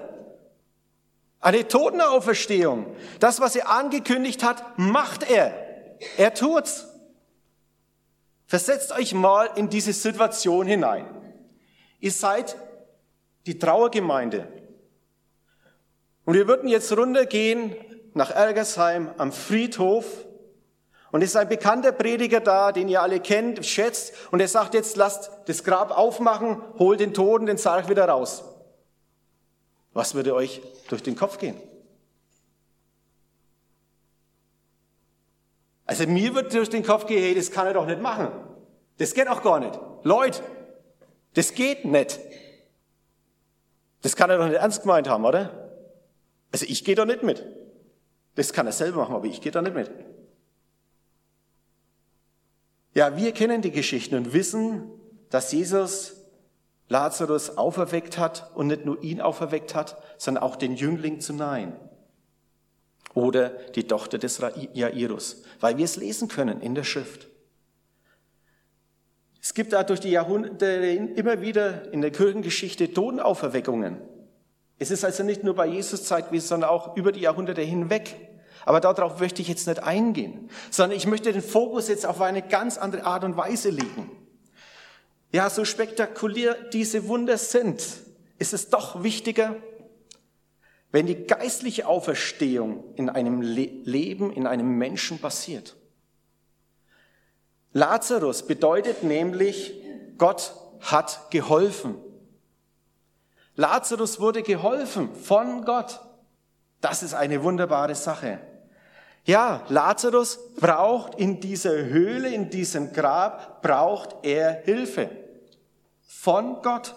Eine 1.39 1.67
Totenauferstehung. 1.67 2.87
Das, 3.19 3.39
was 3.39 3.55
er 3.55 3.69
angekündigt 3.69 4.43
hat, 4.43 4.77
macht 4.77 5.29
er. 5.29 5.53
Er 6.17 6.33
tut's. 6.33 6.87
Versetzt 8.47 8.91
euch 8.91 9.13
mal 9.13 9.51
in 9.55 9.69
diese 9.69 9.93
Situation 9.93 10.65
hinein. 10.65 11.05
Ihr 11.99 12.11
seid 12.11 12.55
die 13.45 13.59
Trauergemeinde. 13.59 14.47
Und 16.25 16.33
wir 16.33 16.47
würden 16.47 16.67
jetzt 16.67 16.95
runtergehen 16.95 17.75
nach 18.13 18.31
Ergersheim 18.31 19.11
am 19.17 19.31
Friedhof. 19.31 20.05
Und 21.11 21.23
es 21.23 21.31
ist 21.31 21.35
ein 21.35 21.49
bekannter 21.49 21.91
Prediger 21.91 22.39
da, 22.39 22.71
den 22.71 22.87
ihr 22.87 23.01
alle 23.01 23.19
kennt, 23.19 23.65
schätzt. 23.65 24.13
Und 24.31 24.39
er 24.39 24.47
sagt 24.47 24.73
jetzt, 24.73 24.95
lasst 24.95 25.31
das 25.47 25.63
Grab 25.63 25.91
aufmachen, 25.97 26.61
holt 26.77 26.99
den 26.99 27.13
Toten, 27.13 27.47
den 27.47 27.57
Sarg 27.57 27.89
wieder 27.89 28.07
raus. 28.07 28.43
Was 29.93 30.13
würde 30.13 30.35
euch 30.35 30.61
durch 30.87 31.01
den 31.01 31.15
Kopf 31.15 31.39
gehen? 31.39 31.55
Also 35.85 36.05
mir 36.05 36.35
wird 36.35 36.53
durch 36.53 36.69
den 36.69 36.83
Kopf 36.83 37.07
gehen, 37.07 37.23
hey, 37.23 37.33
das 37.33 37.49
kann 37.49 37.65
er 37.65 37.73
doch 37.73 37.87
nicht 37.87 37.99
machen. 37.99 38.27
Das 38.99 39.15
geht 39.15 39.27
auch 39.27 39.41
gar 39.41 39.59
nicht. 39.59 39.79
Leute, 40.03 40.43
das 41.33 41.55
geht 41.55 41.85
nicht. 41.85 42.19
Das 44.03 44.15
kann 44.15 44.29
er 44.29 44.37
doch 44.37 44.45
nicht 44.45 44.57
ernst 44.57 44.83
gemeint 44.83 45.09
haben, 45.09 45.25
oder? 45.25 45.71
Also 46.51 46.65
ich 46.67 46.85
gehe 46.85 46.95
da 46.95 47.05
nicht 47.05 47.23
mit. 47.23 47.43
Das 48.35 48.53
kann 48.53 48.67
er 48.67 48.71
selber 48.71 48.97
machen, 48.97 49.15
aber 49.15 49.25
ich 49.25 49.41
gehe 49.41 49.51
da 49.51 49.63
nicht 49.63 49.73
mit. 49.73 49.89
Ja, 52.99 53.15
wir 53.15 53.31
kennen 53.31 53.61
die 53.61 53.71
Geschichten 53.71 54.15
und 54.15 54.33
wissen, 54.33 54.91
dass 55.29 55.53
Jesus 55.53 56.17
Lazarus 56.89 57.57
auferweckt 57.57 58.17
hat 58.17 58.51
und 58.55 58.67
nicht 58.67 58.83
nur 58.83 59.01
ihn 59.01 59.21
auferweckt 59.21 59.73
hat, 59.73 60.03
sondern 60.17 60.43
auch 60.43 60.57
den 60.57 60.75
Jüngling 60.75 61.21
zu 61.21 61.31
Nein. 61.31 61.79
Oder 63.13 63.51
die 63.51 63.85
Tochter 63.85 64.17
des 64.17 64.41
Jairus, 64.73 65.43
weil 65.61 65.77
wir 65.77 65.85
es 65.85 65.95
lesen 65.95 66.27
können 66.27 66.59
in 66.59 66.75
der 66.75 66.83
Schrift. 66.83 67.29
Es 69.41 69.53
gibt 69.53 69.71
da 69.71 69.83
durch 69.83 70.01
die 70.01 70.11
Jahrhunderte 70.11 70.65
immer 70.67 71.39
wieder 71.39 71.93
in 71.93 72.01
der 72.01 72.11
Kirchengeschichte 72.11 72.91
Totenauferweckungen. 72.91 74.01
Es 74.77 74.91
ist 74.91 75.05
also 75.05 75.23
nicht 75.23 75.45
nur 75.45 75.55
bei 75.55 75.67
Jesus 75.67 76.03
Zeit 76.03 76.27
gewesen, 76.27 76.47
sondern 76.47 76.69
auch 76.69 76.97
über 76.97 77.13
die 77.13 77.21
Jahrhunderte 77.21 77.61
hinweg. 77.61 78.28
Aber 78.69 78.81
darauf 78.81 79.19
möchte 79.19 79.41
ich 79.41 79.47
jetzt 79.47 79.65
nicht 79.65 79.81
eingehen, 79.81 80.47
sondern 80.69 80.95
ich 80.95 81.07
möchte 81.07 81.33
den 81.33 81.41
Fokus 81.41 81.87
jetzt 81.87 82.05
auf 82.05 82.21
eine 82.21 82.43
ganz 82.43 82.77
andere 82.77 83.03
Art 83.03 83.23
und 83.23 83.35
Weise 83.35 83.71
legen. 83.71 84.11
Ja, 85.31 85.49
so 85.49 85.65
spektakulär 85.65 86.53
diese 86.71 87.07
Wunder 87.07 87.39
sind, 87.39 87.81
ist 88.37 88.53
es 88.53 88.69
doch 88.69 89.01
wichtiger, 89.01 89.55
wenn 90.91 91.07
die 91.07 91.25
geistliche 91.25 91.87
Auferstehung 91.87 92.83
in 92.93 93.09
einem 93.09 93.41
Le 93.41 93.71
Leben, 93.85 94.31
in 94.31 94.45
einem 94.45 94.77
Menschen 94.77 95.17
passiert. 95.17 95.75
Lazarus 97.73 98.45
bedeutet 98.45 99.01
nämlich, 99.01 99.73
Gott 100.19 100.53
hat 100.81 101.31
geholfen. 101.31 101.95
Lazarus 103.55 104.19
wurde 104.19 104.43
geholfen 104.43 105.15
von 105.15 105.65
Gott. 105.65 106.01
Das 106.81 107.01
ist 107.01 107.15
eine 107.15 107.41
wunderbare 107.41 107.95
Sache. 107.95 108.41
Ja, 109.25 109.63
Lazarus 109.69 110.39
braucht 110.55 111.15
in 111.15 111.39
dieser 111.39 111.85
Höhle, 111.85 112.29
in 112.29 112.49
diesem 112.49 112.93
Grab, 112.93 113.61
braucht 113.61 114.15
er 114.23 114.61
Hilfe 114.63 115.09
von 116.07 116.61
Gott. 116.61 116.95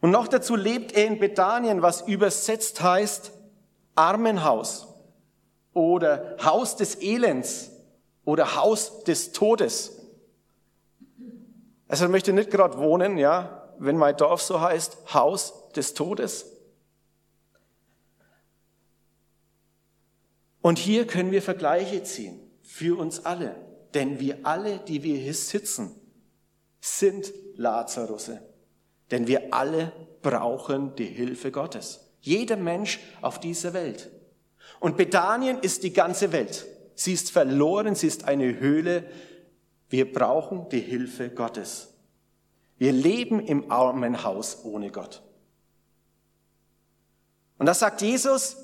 Und 0.00 0.10
noch 0.10 0.28
dazu 0.28 0.56
lebt 0.56 0.92
er 0.92 1.06
in 1.06 1.18
Bethanien, 1.18 1.82
was 1.82 2.02
übersetzt 2.02 2.80
heißt 2.80 3.32
Armenhaus 3.94 4.88
oder 5.74 6.36
Haus 6.42 6.76
des 6.76 7.00
Elends 7.02 7.70
oder 8.24 8.56
Haus 8.56 9.04
des 9.04 9.32
Todes. 9.32 9.96
Also 11.86 12.06
ich 12.06 12.10
möchte 12.10 12.32
nicht 12.32 12.50
gerade 12.50 12.78
wohnen, 12.78 13.18
ja, 13.18 13.68
wenn 13.78 13.96
mein 13.96 14.16
Dorf 14.16 14.42
so 14.42 14.60
heißt, 14.60 14.96
Haus 15.12 15.70
des 15.74 15.94
Todes. 15.94 16.49
Und 20.62 20.78
hier 20.78 21.06
können 21.06 21.30
wir 21.30 21.42
Vergleiche 21.42 22.02
ziehen 22.02 22.40
für 22.62 22.98
uns 22.98 23.24
alle, 23.24 23.56
denn 23.94 24.20
wir 24.20 24.38
alle, 24.44 24.78
die 24.78 25.02
wir 25.02 25.16
hier 25.16 25.34
sitzen, 25.34 25.94
sind 26.80 27.32
Lazarusse, 27.56 28.40
denn 29.10 29.26
wir 29.26 29.52
alle 29.52 29.92
brauchen 30.22 30.94
die 30.96 31.06
Hilfe 31.06 31.50
Gottes. 31.50 32.00
Jeder 32.20 32.56
Mensch 32.56 33.00
auf 33.22 33.40
dieser 33.40 33.72
Welt. 33.72 34.10
Und 34.78 34.96
Bethanien 34.96 35.58
ist 35.60 35.82
die 35.82 35.92
ganze 35.92 36.32
Welt. 36.32 36.66
Sie 36.94 37.12
ist 37.12 37.30
verloren, 37.30 37.94
sie 37.94 38.06
ist 38.06 38.24
eine 38.24 38.60
Höhle. 38.60 39.04
Wir 39.88 40.12
brauchen 40.12 40.68
die 40.68 40.80
Hilfe 40.80 41.30
Gottes. 41.30 41.94
Wir 42.76 42.92
leben 42.92 43.40
im 43.40 43.70
Armenhaus 43.70 44.64
ohne 44.64 44.90
Gott. 44.90 45.22
Und 47.58 47.66
das 47.66 47.80
sagt 47.80 48.00
Jesus, 48.00 48.56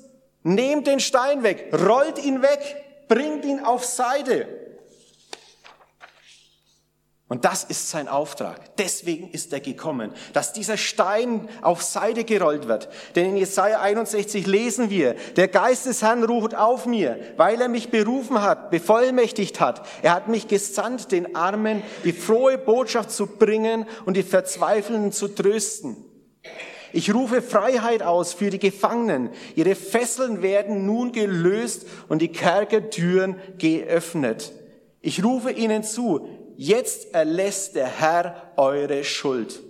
nehmt 0.47 0.87
den 0.87 0.99
Stein 0.99 1.43
weg, 1.43 1.69
rollt 1.73 2.23
ihn 2.23 2.41
weg, 2.41 2.59
bringt 3.07 3.45
ihn 3.45 3.59
auf 3.59 3.85
Seite. 3.85 4.47
Und 7.29 7.43
das 7.43 7.65
ist 7.65 7.89
sein 7.89 8.07
Auftrag. 8.07 8.77
Deswegen 8.77 9.29
ist 9.31 9.51
er 9.51 9.59
gekommen, 9.59 10.13
dass 10.31 10.53
dieser 10.53 10.77
Stein 10.77 11.49
auf 11.61 11.83
Seite 11.83 12.23
gerollt 12.23 12.69
wird. 12.69 12.87
Denn 13.17 13.31
in 13.31 13.37
Jesaja 13.37 13.81
61 13.81 14.47
lesen 14.47 14.89
wir, 14.89 15.13
der 15.35 15.49
Geist 15.49 15.87
des 15.87 16.01
Herrn 16.01 16.23
ruht 16.23 16.55
auf 16.55 16.85
mir, 16.85 17.19
weil 17.35 17.59
er 17.59 17.67
mich 17.67 17.89
berufen 17.89 18.41
hat, 18.41 18.71
bevollmächtigt 18.71 19.59
hat. 19.59 19.85
Er 20.01 20.13
hat 20.13 20.29
mich 20.29 20.47
gesandt, 20.47 21.11
den 21.11 21.35
Armen 21.35 21.83
die 22.05 22.13
frohe 22.13 22.57
Botschaft 22.57 23.11
zu 23.11 23.27
bringen 23.27 23.85
und 24.05 24.15
die 24.15 24.23
Verzweifelnden 24.23 25.11
zu 25.11 25.27
trösten. 25.27 26.06
Ich 26.93 27.13
rufe 27.13 27.41
Freiheit 27.41 28.01
aus 28.03 28.33
für 28.33 28.49
die 28.49 28.59
Gefangenen. 28.59 29.29
Ihre 29.55 29.75
Fesseln 29.75 30.41
werden 30.41 30.85
nun 30.85 31.11
gelöst 31.11 31.85
und 32.07 32.21
die 32.21 32.31
Kerkertüren 32.31 33.35
geöffnet. 33.57 34.53
Ich 35.01 35.23
rufe 35.23 35.51
ihnen 35.51 35.83
zu, 35.83 36.27
jetzt 36.55 37.13
erlässt 37.13 37.75
der 37.75 37.87
Herr 37.87 38.53
eure 38.57 39.03
Schuld. 39.03 39.61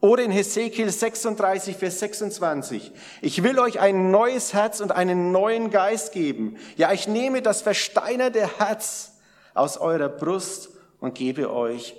Oder 0.00 0.22
in 0.22 0.30
Hesekiel 0.30 0.90
36, 0.90 1.76
Vers 1.76 2.00
26. 2.00 2.90
Ich 3.20 3.42
will 3.42 3.58
euch 3.58 3.80
ein 3.80 4.10
neues 4.10 4.54
Herz 4.54 4.80
und 4.80 4.92
einen 4.92 5.30
neuen 5.30 5.70
Geist 5.70 6.12
geben. 6.12 6.56
Ja, 6.76 6.92
ich 6.92 7.06
nehme 7.06 7.42
das 7.42 7.60
versteinerte 7.60 8.58
Herz 8.58 9.12
aus 9.52 9.76
eurer 9.76 10.08
Brust 10.08 10.70
und 11.00 11.14
gebe 11.14 11.52
euch 11.52 11.94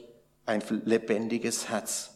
ein 0.48 0.64
lebendiges 0.84 1.70
Herz. 1.70 2.10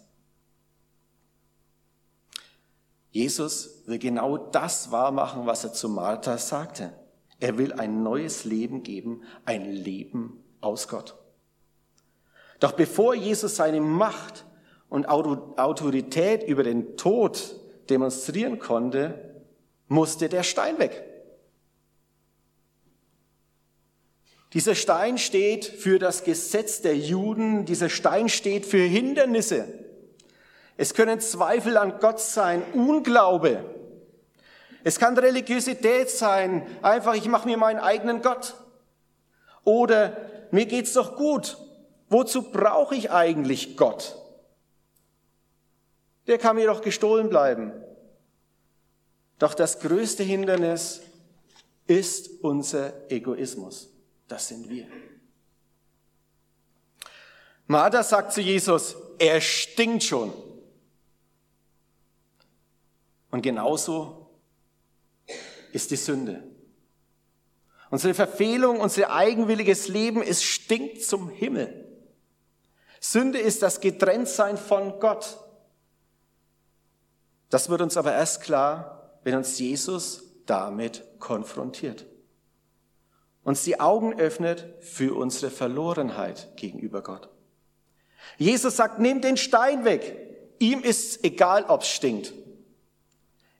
Jesus 3.16 3.82
will 3.86 3.98
genau 3.98 4.36
das 4.36 4.92
wahrmachen, 4.92 5.46
was 5.46 5.64
er 5.64 5.72
zu 5.72 5.88
Martha 5.88 6.38
sagte. 6.38 6.92
Er 7.40 7.58
will 7.58 7.72
ein 7.72 8.04
neues 8.04 8.44
Leben 8.44 8.84
geben, 8.84 9.24
ein 9.46 9.72
Leben 9.72 10.44
aus 10.60 10.90
Gott. 10.90 11.16
Doch 12.60 12.74
bevor 12.74 13.16
Jesus 13.16 13.56
seine 13.56 13.80
Macht 13.80 14.44
und 14.90 15.08
Autorität 15.08 16.44
über 16.44 16.64
den 16.64 16.98
Tod 16.98 17.56
demonstrieren 17.90 18.60
konnte, 18.60 19.42
musste 19.88 20.28
der 20.28 20.44
Stein 20.44 20.78
weg. 20.78 21.06
Dieser 24.52 24.76
Stein 24.76 25.18
steht 25.18 25.64
für 25.64 26.00
das 26.00 26.26
Gesetz 26.26 26.82
der 26.82 26.98
Juden, 26.98 27.64
dieser 27.64 27.88
Stein 27.88 28.28
steht 28.28 28.66
für 28.66 28.84
Hindernisse. 28.84 29.85
Es 30.78 30.94
können 30.94 31.20
Zweifel 31.20 31.78
an 31.78 32.00
Gott 32.00 32.20
sein, 32.20 32.62
Unglaube. 32.74 33.64
Es 34.84 35.00
kann 35.00 35.18
Religiosität 35.18 36.10
sein, 36.10 36.68
einfach 36.82 37.16
ich 37.16 37.28
mache 37.28 37.48
mir 37.48 37.58
meinen 37.58 37.80
eigenen 37.80 38.22
Gott. 38.22 38.56
Oder 39.64 40.18
mir 40.52 40.66
geht's 40.66 40.94
doch 40.94 41.16
gut, 41.16 41.58
Wozu 42.10 42.44
brauche 42.44 42.96
ich 42.96 43.12
eigentlich 43.12 43.78
Gott? 43.78 44.16
Der 46.28 46.38
kann 46.38 46.56
mir 46.56 46.68
doch 46.68 46.82
gestohlen 46.82 47.30
bleiben. 47.30 47.72
Doch 49.40 49.54
das 49.54 49.80
größte 49.80 50.24
Hindernis 50.24 51.02
ist 51.88 52.30
unser 52.42 53.12
Egoismus. 53.12 53.90
Das 54.28 54.48
sind 54.48 54.70
wir. 54.70 54.88
Martha 57.68 58.04
sagt 58.04 58.32
zu 58.32 58.42
Jesus, 58.42 58.96
er 59.20 59.42
stinkt 59.42 60.04
schon. 60.04 60.34
Und 63.36 63.42
genauso 63.42 64.30
ist 65.74 65.92
die 65.92 65.98
Sünde. 65.98 66.42
Unsere 67.90 68.14
Verfehlung, 68.14 68.80
unser 68.80 69.14
eigenwilliges 69.14 69.90
Leben, 69.90 70.24
es 70.24 70.42
stinkt 70.42 71.04
zum 71.04 71.28
Himmel. 71.28 71.86
Sünde 73.02 73.40
ist 73.40 73.62
das 73.62 73.82
Getrenntsein 73.82 74.56
von 74.56 75.02
Gott. 75.02 75.38
Das 77.50 77.68
wird 77.68 77.82
uns 77.82 77.98
aber 77.98 78.14
erst 78.14 78.42
klar, 78.42 79.20
wenn 79.26 79.36
uns 79.36 79.60
Jesus 79.60 80.24
damit 80.46 81.04
konfrontiert. 81.20 82.06
Uns 83.44 83.66
die 83.66 83.82
Augen 83.82 84.18
öffnet 84.18 84.66
für 84.80 85.14
unsere 85.14 85.52
Verlorenheit 85.52 86.56
gegenüber 86.56 87.04
Gott. 87.04 87.28
Jesus 88.38 88.78
sagt, 88.78 89.00
nehmt 89.00 89.26
den 89.26 89.36
Stein 89.36 89.84
weg. 89.84 90.56
Ihm 90.60 90.84
ist 90.84 91.26
egal, 91.26 91.66
ob's 91.66 91.90
stinkt. 91.90 92.34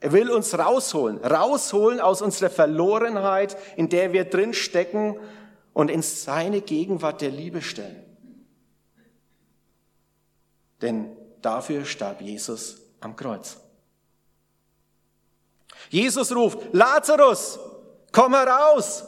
Er 0.06 0.12
will 0.12 0.30
uns 0.30 0.56
rausholen, 0.56 1.18
rausholen 1.18 2.00
aus 2.00 2.22
unserer 2.22 2.52
Verlorenheit, 2.52 3.58
in 3.76 3.90
der 3.90 4.14
wir 4.14 4.26
drin 4.26 4.54
stecken 4.54 5.20
und 5.74 5.90
in 5.90 6.04
seine 6.04 6.62
Gegenwart 6.62 7.22
der 7.22 7.32
Liebe 7.32 7.64
stellen. 7.64 8.06
Denn 10.84 11.18
dafür 11.42 11.86
starb 11.86 12.22
Jesus 12.22 12.78
am 13.00 13.16
Kreuz. 13.16 13.58
Jesus 15.90 16.36
ruft, 16.36 16.60
Lazarus, 16.72 17.58
komm 18.12 18.36
heraus. 18.36 19.06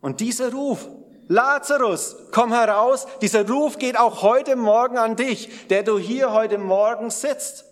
Und 0.00 0.18
dieser 0.18 0.50
Ruf, 0.50 0.88
Lazarus, 1.28 2.16
komm 2.32 2.52
heraus, 2.52 3.06
dieser 3.20 3.48
Ruf 3.48 3.78
geht 3.78 3.96
auch 3.96 4.22
heute 4.22 4.56
Morgen 4.56 4.98
an 4.98 5.14
dich, 5.14 5.68
der 5.68 5.84
du 5.84 5.96
hier 5.96 6.32
heute 6.32 6.58
Morgen 6.58 7.10
sitzt. 7.10 7.66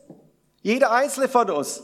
Jeder 0.63 0.93
einzelne 0.93 1.29
von 1.29 1.51
uns. 1.51 1.83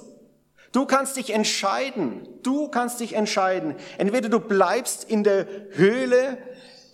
Du 0.73 0.87
kannst 0.87 1.17
dich 1.17 1.31
entscheiden. 1.31 2.29
Du 2.43 2.69
kannst 2.69 3.01
dich 3.01 3.15
entscheiden. 3.15 3.75
Entweder 3.97 4.29
du 4.29 4.41
bleibst 4.41 5.05
in 5.05 5.25
der 5.25 5.47
Höhle 5.73 6.39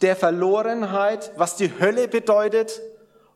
der 0.03 0.17
Verlorenheit, 0.17 1.33
was 1.37 1.57
die 1.57 1.79
Hölle 1.79 2.09
bedeutet, 2.09 2.81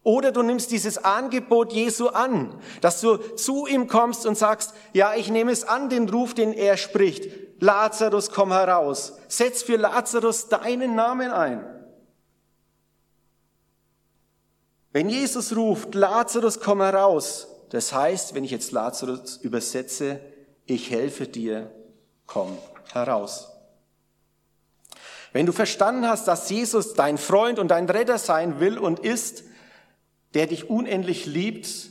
oder 0.04 0.32
du 0.32 0.42
nimmst 0.42 0.70
dieses 0.70 1.04
Angebot 1.04 1.72
Jesu 1.72 2.08
an, 2.08 2.58
dass 2.80 3.00
du 3.02 3.16
zu 3.16 3.66
ihm 3.66 3.88
kommst 3.88 4.24
und 4.24 4.38
sagst, 4.38 4.72
ja, 4.94 5.14
ich 5.14 5.28
nehme 5.28 5.52
es 5.52 5.64
an, 5.64 5.90
den 5.90 6.08
Ruf, 6.08 6.32
den 6.34 6.54
er 6.54 6.76
spricht. 6.76 7.28
Lazarus, 7.60 8.30
komm 8.30 8.52
heraus. 8.52 9.18
Setz 9.28 9.62
für 9.62 9.76
Lazarus 9.76 10.48
deinen 10.48 10.94
Namen 10.94 11.30
ein. 11.30 11.64
Wenn 14.92 15.10
Jesus 15.10 15.54
ruft, 15.54 15.94
Lazarus, 15.94 16.60
komm 16.60 16.80
heraus, 16.80 17.48
das 17.70 17.92
heißt, 17.92 18.34
wenn 18.34 18.44
ich 18.44 18.50
jetzt 18.50 18.72
Lazarus 18.72 19.36
übersetze, 19.36 20.20
ich 20.66 20.90
helfe 20.90 21.26
dir, 21.26 21.70
komm 22.26 22.56
heraus. 22.92 23.48
Wenn 25.32 25.46
du 25.46 25.52
verstanden 25.52 26.06
hast, 26.06 26.26
dass 26.26 26.48
Jesus 26.48 26.94
dein 26.94 27.18
Freund 27.18 27.58
und 27.58 27.68
dein 27.68 27.88
Retter 27.88 28.18
sein 28.18 28.60
will 28.60 28.78
und 28.78 29.00
ist, 29.00 29.44
der 30.34 30.46
dich 30.46 30.70
unendlich 30.70 31.26
liebt, 31.26 31.90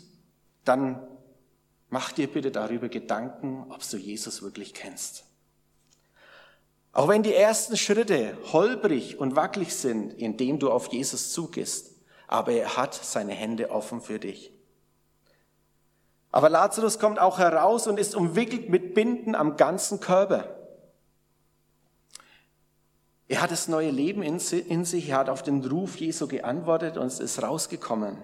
dann 0.65 1.05
mach 1.89 2.12
dir 2.12 2.27
bitte 2.27 2.51
darüber 2.51 2.89
Gedanken, 2.89 3.65
ob 3.69 3.88
du 3.88 3.98
Jesus 3.98 4.41
wirklich 4.41 4.74
kennst. 4.74 5.24
Auch 6.91 7.07
wenn 7.07 7.22
die 7.22 7.34
ersten 7.34 7.77
Schritte 7.77 8.38
holprig 8.51 9.19
und 9.19 9.36
wackelig 9.36 9.75
sind, 9.75 10.13
indem 10.13 10.57
du 10.57 10.72
auf 10.72 10.88
Jesus 10.88 11.31
zugehst, 11.31 11.91
aber 12.27 12.51
er 12.53 12.75
hat 12.75 12.96
seine 12.96 13.34
Hände 13.34 13.69
offen 13.69 14.01
für 14.01 14.19
dich. 14.19 14.51
Aber 16.31 16.50
Lazarus 16.50 17.00
kommt 17.00 17.19
auch 17.19 17.39
heraus 17.39 17.88
und 17.88 18.00
ist 18.00 18.15
umwickelt 18.15 18.69
mit 18.69 18.93
Binden 18.93 19.36
am 19.36 19.57
ganzen 19.57 20.00
Körper. 20.00 20.55
Er 23.29 23.41
hat 23.41 23.51
das 23.51 23.67
neue 23.67 23.91
Leben 23.91 24.24
in 24.24 24.39
sich, 24.39 25.10
er 25.10 25.17
hat 25.17 25.29
auf 25.29 25.43
den 25.43 25.63
Ruf 25.65 25.98
Jesu 25.98 26.27
geantwortet 26.27 26.98
und 26.98 27.07
es 27.07 27.19
ist 27.19 27.43
rausgekommen. 27.43 28.17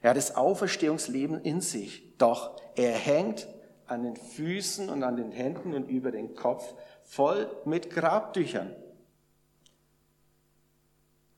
Er 0.00 0.10
hat 0.10 0.16
das 0.16 0.34
Auferstehungsleben 0.36 1.42
in 1.42 1.60
sich, 1.60 2.16
doch 2.18 2.56
er 2.74 2.92
hängt 2.92 3.46
an 3.86 4.04
den 4.04 4.16
Füßen 4.16 4.88
und 4.88 5.02
an 5.02 5.16
den 5.16 5.32
Händen 5.32 5.74
und 5.74 5.88
über 5.88 6.10
den 6.10 6.34
Kopf 6.34 6.74
voll 7.02 7.50
mit 7.64 7.90
Grabtüchern. 7.90 8.74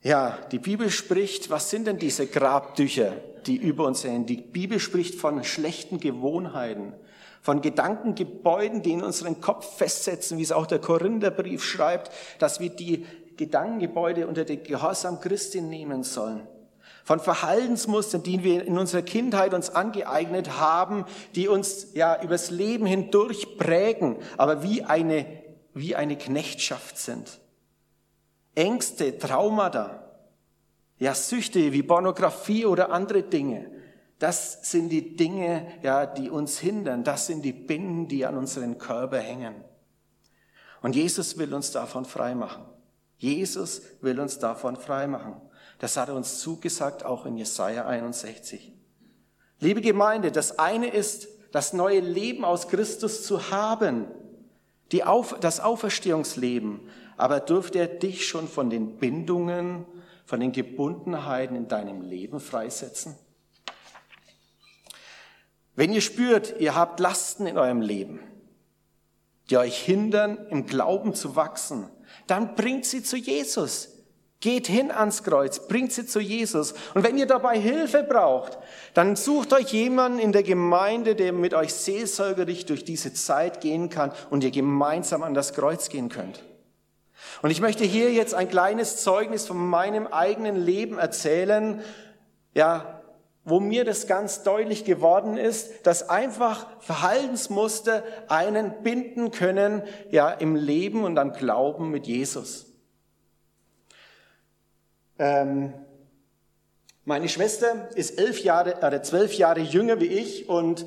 Ja, 0.05 0.39
die 0.53 0.59
Bibel 0.59 0.91
spricht, 0.91 1.49
was 1.49 1.71
sind 1.71 1.87
denn 1.87 1.99
diese 1.99 2.27
Grabtücher, 2.27 3.13
die 3.47 3.57
über 3.57 3.87
uns 3.87 4.05
hängen? 4.05 4.27
Die 4.27 4.37
Bibel 4.37 4.79
spricht 4.79 5.15
von 5.15 5.43
schlechten 5.45 5.99
Gewohnheiten, 5.99 6.93
von 7.41 7.63
Gedankengebäuden, 7.63 8.83
die 8.83 8.93
in 8.93 9.03
unseren 9.03 9.41
Kopf 9.41 9.79
festsetzen, 9.79 10.37
wie 10.37 10.43
es 10.43 10.53
auch 10.53 10.67
der 10.67 10.79
Korintherbrief 10.79 11.65
schreibt, 11.65 12.13
dass 12.39 12.61
wir 12.61 12.69
die 12.69 13.07
Gedankengebäude 13.39 14.27
unter 14.27 14.45
den 14.45 14.63
Gehorsam 14.63 15.21
Christi 15.21 15.63
nehmen 15.63 16.03
sollen. 16.03 16.47
Von 17.03 17.19
Verhaltensmustern, 17.19 18.23
die 18.23 18.45
wir 18.45 18.67
in 18.67 18.77
unserer 18.77 19.03
Kindheit 19.03 19.55
uns 19.55 19.71
angeeignet 19.71 20.59
haben, 20.61 21.07
die 21.35 21.49
uns 21.49 21.95
ja 21.95 22.23
übers 22.23 22.51
Leben 22.51 22.85
hindurch 22.85 23.57
prägen, 23.57 24.19
aber 24.37 24.63
wie 24.63 24.83
eine, 24.83 25.25
wie 25.73 25.97
eine 25.97 26.19
Knechtschaft 26.19 26.99
sind. 26.99 27.41
Ängste, 28.55 29.19
Traumata, 29.19 30.05
ja, 30.99 31.15
Süchte 31.15 31.73
wie 31.73 31.83
Pornografie 31.83 32.67
oder 32.67 32.91
andere 32.91 33.23
Dinge. 33.23 33.71
Das 34.19 34.71
sind 34.71 34.91
die 34.91 35.17
Dinge, 35.17 35.67
ja, 35.83 36.07
die 36.07 36.31
uns 36.31 36.59
hindern. 36.59 37.05
Das 37.05 37.27
sind 37.27 37.43
die 37.43 37.53
Binden, 37.53 38.09
die 38.09 38.25
an 38.25 38.37
unseren 38.37 38.79
Körper 38.79 39.19
hängen. 39.19 39.55
Und 40.83 40.95
Jesus 40.95 41.37
will 41.37 41.53
uns 41.53 41.73
davon 41.73 42.05
frei 42.05 42.35
machen. 42.35 42.65
Jesus 43.19 43.83
will 44.01 44.21
uns 44.21 44.39
davon 44.39 44.77
frei 44.77 45.07
machen. 45.07 45.41
Das 45.79 45.97
hat 45.97 46.09
er 46.09 46.15
uns 46.15 46.39
zugesagt, 46.39 47.05
auch 47.05 47.27
in 47.27 47.37
Jesaja 47.37 47.87
61. 47.87 48.73
Liebe 49.61 49.81
Gemeinde, 49.81 50.31
das 50.31 50.59
eine 50.59 50.89
ist, 50.89 51.29
das 51.53 51.73
neue 51.73 52.01
Leben 52.01 52.45
aus 52.45 52.69
Christus 52.69 53.25
zu 53.25 53.51
haben, 53.51 54.07
die 54.93 55.05
Auf, 55.05 55.39
das 55.41 55.61
Auferstehungsleben 55.61 56.81
aber 57.17 57.41
dürfte 57.41 57.79
er 57.79 57.87
dich 57.87 58.27
schon 58.27 58.49
von 58.49 58.71
den 58.71 58.97
Bindungen, 58.97 59.87
von 60.27 60.41
den 60.41 60.53
Gebundenheiten 60.53 61.57
in 61.57 61.69
deinem 61.69 62.03
Leben 62.03 62.41
freisetzen? 62.41 63.17
Wenn 65.77 65.93
ihr 65.93 66.01
spürt, 66.01 66.61
ihr 66.61 66.75
habt 66.75 67.01
Lasten 67.01 67.47
in 67.47 67.59
eurem 67.59 67.81
Leben, 67.81 68.21
die 69.51 69.57
euch 69.57 69.79
hindern, 69.79 70.39
im 70.51 70.67
Glauben 70.67 71.15
zu 71.15 71.37
wachsen, 71.37 71.89
dann 72.27 72.55
bringt 72.55 72.87
sie 72.87 73.03
zu 73.03 73.17
Jesus. 73.17 73.91
Geht 74.41 74.67
hin 74.67 74.91
ans 74.91 75.23
Kreuz, 75.23 75.69
bringt 75.69 75.93
sie 75.93 76.07
zu 76.07 76.21
Jesus. 76.21 76.75
Und 76.95 77.03
wenn 77.03 77.17
ihr 77.17 77.27
dabei 77.27 77.59
Hilfe 77.59 78.03
braucht, 78.03 78.59
dann 78.93 79.17
sucht 79.17 79.53
euch 79.55 79.73
jemanden 79.73 80.19
in 80.19 80.33
der 80.33 80.43
Gemeinde, 80.43 81.15
der 81.15 81.33
mit 81.33 81.55
euch 81.55 81.73
seelsorgerlich 81.73 82.67
durch 82.67 82.85
diese 82.85 83.15
Zeit 83.15 83.61
gehen 83.63 83.89
kann 83.89 84.13
und 84.31 84.45
ihr 84.45 84.51
gemeinsam 84.51 85.23
an 85.23 85.35
das 85.35 85.55
Kreuz 85.55 85.89
gehen 85.89 86.11
könnt. 86.11 86.45
Und 87.43 87.51
ich 87.51 87.61
möchte 87.61 87.85
hier 87.85 88.13
jetzt 88.13 88.35
ein 88.35 88.49
kleines 88.49 88.99
Zeugnis 88.99 89.47
von 89.47 89.57
meinem 89.57 90.07
eigenen 90.07 90.57
Leben 90.57 90.99
erzählen, 90.99 91.83
ja, 92.55 93.01
wo 93.45 93.61
mir 93.61 93.85
das 93.85 94.07
ganz 94.07 94.43
deutlich 94.43 94.85
geworden 94.85 95.37
ist, 95.37 95.87
dass 95.87 96.09
einfach 96.09 96.67
Verhaltensmuster 96.81 98.03
einen 98.29 98.83
binden 98.83 99.31
können, 99.31 99.83
ja, 100.11 100.31
im 100.31 100.57
Leben 100.57 101.05
und 101.05 101.19
am 101.19 101.33
Glauben 101.33 101.91
mit 101.91 102.07
Jesus. 102.07 102.67
Ähm, 105.19 105.75
meine 107.05 107.29
Schwester 107.29 107.91
ist 107.95 108.19
elf 108.19 108.43
Jahre 108.43 108.79
oder 108.79 109.03
zwölf 109.03 109.35
Jahre 109.35 109.61
jünger 109.61 110.01
wie 110.01 110.07
ich 110.07 110.49
und 110.49 110.87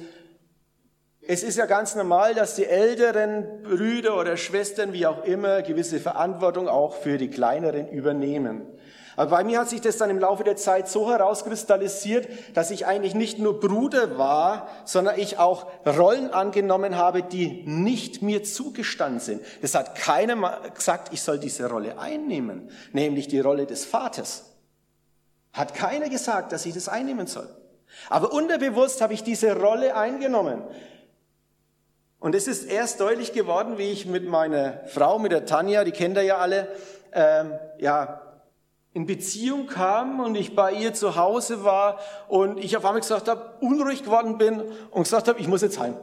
es 1.28 1.44
ist 1.44 1.58
ja 1.58 1.66
ganz 1.66 1.94
normal, 1.96 2.34
dass 2.34 2.56
die 2.56 2.66
älteren 2.66 3.62
Brüder 3.62 4.18
oder 4.18 4.38
Schwestern, 4.38 4.94
wie 4.94 5.06
auch 5.06 5.26
immer, 5.26 5.62
gewisse 5.62 6.00
Verantwortung 6.00 6.70
auch 6.70 6.96
für 6.96 7.18
die 7.18 7.30
kleineren 7.30 7.90
übernehmen. 7.90 8.66
Aber 9.18 9.32
bei 9.32 9.44
mir 9.44 9.60
hat 9.60 9.70
sich 9.70 9.82
das 9.82 9.98
dann 9.98 10.12
im 10.12 10.20
Laufe 10.20 10.44
der 10.44 10.56
Zeit 10.56 10.88
so 10.88 11.10
herauskristallisiert, 11.10 12.30
dass 12.54 12.72
ich 12.72 12.86
eigentlich 12.86 13.16
nicht 13.16 13.40
nur 13.40 13.60
Bruder 13.60 14.18
war, 14.18 14.70
sondern 14.86 15.20
ich 15.20 15.40
auch 15.40 15.66
Rollen 15.86 16.30
angenommen 16.30 16.96
habe, 16.96 17.24
die 17.24 17.64
nicht 17.66 18.22
mir 18.22 18.44
zugestanden 18.44 19.20
sind. 19.20 19.42
Das 19.62 19.74
hat 19.74 19.96
keiner 19.96 20.62
gesagt, 20.74 21.12
ich 21.14 21.24
soll 21.24 21.40
diese 21.40 21.68
Rolle 21.68 22.00
einnehmen, 22.00 22.70
nämlich 22.94 23.28
die 23.28 23.40
Rolle 23.40 23.66
des 23.66 23.86
Vaters. 23.86 24.46
Hat 25.52 25.74
keiner 25.74 26.10
gesagt, 26.10 26.52
dass 26.52 26.66
ich 26.68 26.76
das 26.76 26.88
einnehmen 26.88 27.26
soll. 27.26 27.50
Aber 28.10 28.32
unterbewusst 28.32 29.02
habe 29.02 29.14
ich 29.14 29.24
diese 29.24 29.60
Rolle 29.60 29.96
eingenommen. 29.96 30.62
Und 32.20 32.34
es 32.34 32.48
ist 32.48 32.66
erst 32.66 33.00
deutlich 33.00 33.34
geworden, 33.34 33.78
wie 33.78 33.92
ich 33.92 34.06
mit 34.06 34.28
meiner 34.28 34.82
Frau, 34.88 35.20
mit 35.20 35.32
der 35.32 35.46
Tanja, 35.46 35.84
die 35.84 35.92
kennt 35.92 36.18
ihr 36.18 36.24
ja 36.24 36.38
alle, 36.38 36.68
ähm, 37.14 37.54
ja, 37.80 38.22
in 38.94 39.06
Beziehung 39.06 39.68
kam 39.68 40.20
und 40.20 40.34
ich 40.34 40.56
bei 40.56 40.74
ihr 40.74 40.94
zu 40.94 41.16
Hause 41.16 41.64
war 41.64 42.00
und 42.28 42.58
ich 42.58 42.76
auf 42.76 42.84
einmal 42.84 43.02
gesagt 43.02 43.28
habe, 43.28 43.54
unruhig 43.60 44.04
geworden 44.04 44.40
bin 44.40 44.64
und 44.90 45.04
gesagt 45.04 45.28
habe, 45.28 45.40
ich 45.40 45.48
muss 45.48 45.62
jetzt 45.62 45.78
heim. 45.80 45.96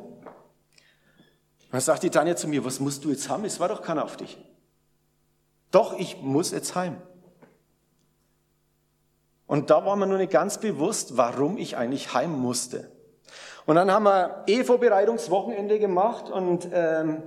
Dann 1.72 1.80
sagt 1.80 2.04
die 2.04 2.10
Tanja 2.10 2.36
zu 2.36 2.46
mir, 2.46 2.64
was 2.64 2.78
musst 2.78 3.04
du 3.04 3.10
jetzt 3.10 3.28
haben? 3.28 3.44
Es 3.44 3.58
war 3.58 3.66
doch 3.66 3.82
keiner 3.82 4.04
auf 4.04 4.16
dich. 4.16 4.38
Doch, 5.72 5.98
ich 5.98 6.22
muss 6.22 6.52
jetzt 6.52 6.76
heim. 6.76 7.02
Und 9.48 9.70
da 9.70 9.84
war 9.84 9.96
mir 9.96 10.06
nur 10.06 10.18
nicht 10.18 10.30
ganz 10.30 10.58
bewusst, 10.58 11.16
warum 11.16 11.58
ich 11.58 11.76
eigentlich 11.76 12.14
heim 12.14 12.30
musste. 12.30 12.93
Und 13.66 13.76
dann 13.76 13.90
haben 13.90 14.04
wir 14.04 14.44
Ehevorbereitungswochenende 14.46 15.78
gemacht 15.78 16.30
und 16.30 16.68
ähm, 16.72 17.22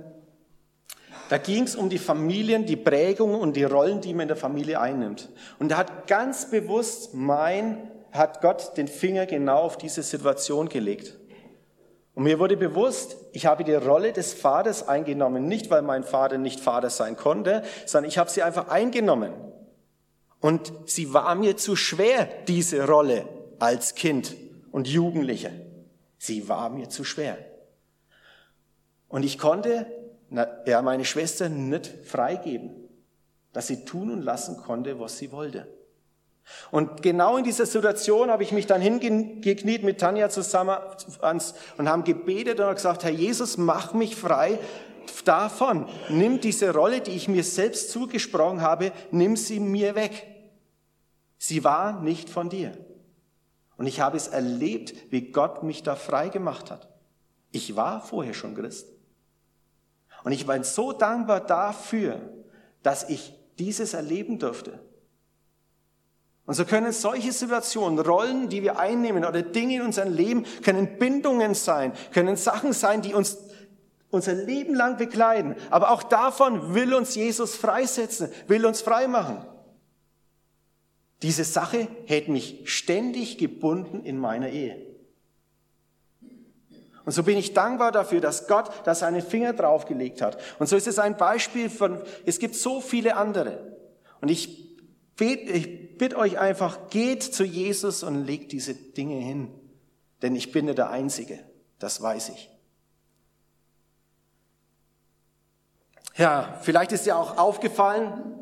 da 1.28 1.36
ging 1.36 1.64
es 1.64 1.76
um 1.76 1.90
die 1.90 1.98
Familien, 1.98 2.64
die 2.64 2.76
Prägung 2.76 3.34
und 3.38 3.54
die 3.54 3.64
Rollen, 3.64 4.00
die 4.00 4.14
man 4.14 4.22
in 4.22 4.28
der 4.28 4.36
Familie 4.36 4.80
einnimmt. 4.80 5.28
Und 5.58 5.70
da 5.70 5.76
hat 5.76 6.06
ganz 6.06 6.50
bewusst 6.50 7.12
mein, 7.12 7.90
hat 8.12 8.40
Gott 8.40 8.76
den 8.76 8.88
Finger 8.88 9.26
genau 9.26 9.58
auf 9.58 9.76
diese 9.76 10.02
Situation 10.02 10.68
gelegt. 10.68 11.18
Und 12.14 12.24
mir 12.24 12.38
wurde 12.38 12.56
bewusst, 12.56 13.16
ich 13.32 13.46
habe 13.46 13.62
die 13.62 13.74
Rolle 13.74 14.12
des 14.12 14.32
Vaters 14.32 14.88
eingenommen, 14.88 15.46
nicht 15.46 15.70
weil 15.70 15.82
mein 15.82 16.02
Vater 16.02 16.38
nicht 16.38 16.60
Vater 16.60 16.90
sein 16.90 17.16
konnte, 17.16 17.62
sondern 17.84 18.08
ich 18.08 18.18
habe 18.18 18.30
sie 18.30 18.42
einfach 18.42 18.68
eingenommen. 18.68 19.32
Und 20.40 20.72
sie 20.86 21.12
war 21.12 21.34
mir 21.34 21.56
zu 21.56 21.76
schwer, 21.76 22.28
diese 22.46 22.86
Rolle 22.86 23.28
als 23.58 23.94
Kind 23.94 24.34
und 24.72 24.88
Jugendliche. 24.88 25.67
Sie 26.18 26.48
war 26.48 26.68
mir 26.68 26.88
zu 26.88 27.04
schwer. 27.04 27.38
Und 29.08 29.24
ich 29.24 29.38
konnte 29.38 29.86
ja, 30.66 30.82
meine 30.82 31.04
Schwester 31.04 31.48
nicht 31.48 31.86
freigeben, 32.04 32.70
dass 33.52 33.68
sie 33.68 33.84
tun 33.84 34.10
und 34.10 34.22
lassen 34.22 34.58
konnte, 34.58 35.00
was 35.00 35.18
sie 35.18 35.32
wollte. 35.32 35.66
Und 36.70 37.02
genau 37.02 37.36
in 37.36 37.44
dieser 37.44 37.66
Situation 37.66 38.30
habe 38.30 38.42
ich 38.42 38.52
mich 38.52 38.66
dann 38.66 38.80
hingekniet 38.80 39.82
mit 39.82 40.00
Tanja 40.00 40.30
zusammen 40.30 40.76
und 41.76 41.88
haben 41.88 42.04
gebetet 42.04 42.60
und 42.60 42.74
gesagt, 42.74 43.04
Herr 43.04 43.10
Jesus, 43.10 43.58
mach 43.58 43.92
mich 43.92 44.16
frei 44.16 44.58
davon. 45.24 45.86
Nimm 46.08 46.40
diese 46.40 46.72
Rolle, 46.72 47.00
die 47.00 47.12
ich 47.12 47.28
mir 47.28 47.44
selbst 47.44 47.90
zugesprochen 47.90 48.62
habe, 48.62 48.92
nimm 49.10 49.36
sie 49.36 49.60
mir 49.60 49.94
weg. 49.94 50.26
Sie 51.36 51.64
war 51.64 52.00
nicht 52.00 52.30
von 52.30 52.48
dir. 52.48 52.72
Und 53.78 53.86
ich 53.86 54.00
habe 54.00 54.16
es 54.16 54.28
erlebt, 54.28 54.94
wie 55.10 55.30
Gott 55.30 55.62
mich 55.62 55.82
da 55.82 55.96
frei 55.96 56.28
gemacht 56.28 56.70
hat. 56.70 56.88
Ich 57.50 57.76
war 57.76 58.02
vorher 58.02 58.34
schon 58.34 58.54
Christ. 58.54 58.88
Und 60.24 60.32
ich 60.32 60.46
war 60.46 60.62
so 60.64 60.92
dankbar 60.92 61.40
dafür, 61.40 62.20
dass 62.82 63.08
ich 63.08 63.32
dieses 63.58 63.94
erleben 63.94 64.38
durfte. 64.38 64.80
Und 66.44 66.54
so 66.54 66.64
können 66.64 66.92
solche 66.92 67.32
Situationen, 67.32 67.98
Rollen, 68.00 68.48
die 68.48 68.62
wir 68.62 68.78
einnehmen 68.78 69.24
oder 69.24 69.42
Dinge 69.42 69.76
in 69.76 69.82
unserem 69.82 70.12
Leben, 70.12 70.44
können 70.64 70.98
Bindungen 70.98 71.54
sein, 71.54 71.92
können 72.12 72.36
Sachen 72.36 72.72
sein, 72.72 73.00
die 73.00 73.14
uns 73.14 73.38
unser 74.10 74.32
Leben 74.32 74.74
lang 74.74 74.96
begleiten. 74.96 75.54
Aber 75.70 75.90
auch 75.90 76.02
davon 76.02 76.74
will 76.74 76.94
uns 76.94 77.14
Jesus 77.14 77.54
freisetzen, 77.54 78.30
will 78.48 78.66
uns 78.66 78.80
frei 78.80 79.06
machen. 79.06 79.44
Diese 81.22 81.44
Sache 81.44 81.88
hätte 82.06 82.30
mich 82.30 82.62
ständig 82.64 83.38
gebunden 83.38 84.04
in 84.04 84.18
meiner 84.18 84.50
Ehe. 84.50 84.86
Und 87.04 87.12
so 87.12 87.22
bin 87.22 87.38
ich 87.38 87.54
dankbar 87.54 87.90
dafür, 87.90 88.20
dass 88.20 88.46
Gott 88.46 88.70
da 88.84 88.94
seinen 88.94 89.22
Finger 89.22 89.54
draufgelegt 89.54 90.20
hat. 90.20 90.38
Und 90.58 90.68
so 90.68 90.76
ist 90.76 90.86
es 90.86 90.98
ein 90.98 91.16
Beispiel 91.16 91.70
von, 91.70 92.02
es 92.26 92.38
gibt 92.38 92.54
so 92.54 92.80
viele 92.80 93.16
andere. 93.16 93.76
Und 94.20 94.28
ich 94.28 94.78
bitte, 95.16 95.52
ich 95.52 95.96
bitte 95.96 96.16
euch 96.18 96.38
einfach, 96.38 96.90
geht 96.90 97.22
zu 97.22 97.44
Jesus 97.44 98.02
und 98.02 98.26
legt 98.26 98.52
diese 98.52 98.74
Dinge 98.74 99.16
hin. 99.16 99.50
Denn 100.22 100.36
ich 100.36 100.52
bin 100.52 100.66
nicht 100.66 100.78
der 100.78 100.90
Einzige. 100.90 101.40
Das 101.78 102.00
weiß 102.02 102.28
ich. 102.28 102.50
Ja, 106.16 106.58
vielleicht 106.62 106.92
ist 106.92 107.06
dir 107.06 107.16
auch 107.16 107.38
aufgefallen, 107.38 108.34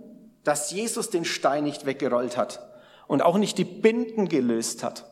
dass 0.43 0.71
Jesus 0.73 1.09
den 1.09 1.25
Stein 1.25 1.65
nicht 1.65 1.87
weggerollt 1.87 2.37
hat 2.37 2.66
und 3.09 3.23
auch 3.23 3.39
nicht 3.39 3.59
die 3.59 3.65
Binden 3.65 4.29
gelöst 4.29 4.83
hat. 4.83 5.11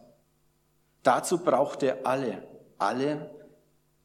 Dazu 1.03 1.39
braucht 1.39 1.83
er 1.83 2.07
alle, 2.07 2.47
alle 2.79 3.31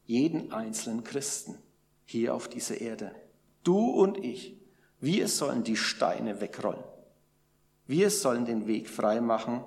jeden 0.04 0.52
einzelnen 0.52 1.04
Christen 1.04 1.56
hier 2.04 2.34
auf 2.34 2.48
dieser 2.48 2.80
Erde. 2.80 3.12
Du 3.62 3.90
und 3.90 4.18
ich, 4.18 4.56
wir 5.00 5.28
sollen 5.28 5.64
die 5.64 5.76
Steine 5.76 6.40
wegrollen. 6.40 6.84
Wir 7.86 8.10
sollen 8.10 8.44
den 8.44 8.66
Weg 8.66 8.88
frei 8.88 9.20
machen, 9.20 9.64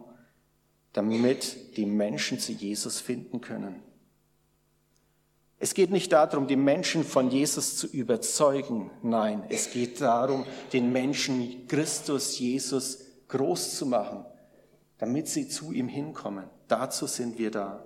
damit 0.93 1.75
die 1.77 1.86
Menschen 1.86 2.39
zu 2.39 2.51
Jesus 2.51 3.01
finden 3.01 3.41
können. 3.41 3.81
Es 5.59 5.73
geht 5.73 5.91
nicht 5.91 6.12
darum, 6.12 6.47
die 6.47 6.57
Menschen 6.57 7.03
von 7.03 7.31
Jesus 7.31 7.77
zu 7.77 7.88
überzeugen. 7.88 8.91
Nein, 9.01 9.43
es 9.49 9.71
geht 9.71 10.01
darum, 10.01 10.45
den 10.73 10.91
Menschen 10.91 11.67
Christus, 11.67 12.38
Jesus 12.38 12.99
groß 13.33 13.77
zu 13.77 13.87
machen, 13.87 14.25
damit 14.99 15.27
sie 15.27 15.47
zu 15.47 15.71
ihm 15.71 15.87
hinkommen. 15.87 16.45
Dazu 16.67 17.07
sind 17.07 17.39
wir 17.39 17.49
da. 17.49 17.83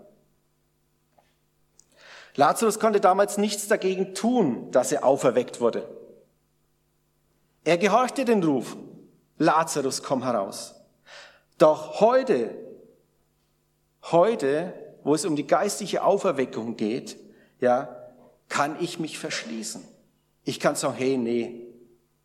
Lazarus 2.36 2.80
konnte 2.80 3.00
damals 3.00 3.38
nichts 3.38 3.68
dagegen 3.68 4.14
tun, 4.14 4.72
dass 4.72 4.92
er 4.92 5.06
auferweckt 5.06 5.62
wurde. 5.62 5.90
Er 7.64 7.78
gehorchte 7.78 8.26
den 8.26 8.44
Ruf, 8.44 8.76
Lazarus, 9.38 10.04
komm 10.04 10.24
heraus. 10.24 10.76
Doch 11.58 12.02
heute, 12.02 12.56
heute, 14.04 14.74
wo 15.04 15.16
es 15.16 15.26
um 15.26 15.36
die 15.36 15.48
geistliche 15.48 16.04
Auferweckung 16.04 16.76
geht, 16.76 17.18
ja, 17.60 17.96
kann 18.50 18.78
ich 18.82 19.00
mich 19.00 19.18
verschließen. 19.18 19.84
Ich 20.44 20.60
kann 20.60 20.76
sagen, 20.76 20.96
hey, 20.96 21.18
nee, 21.18 21.68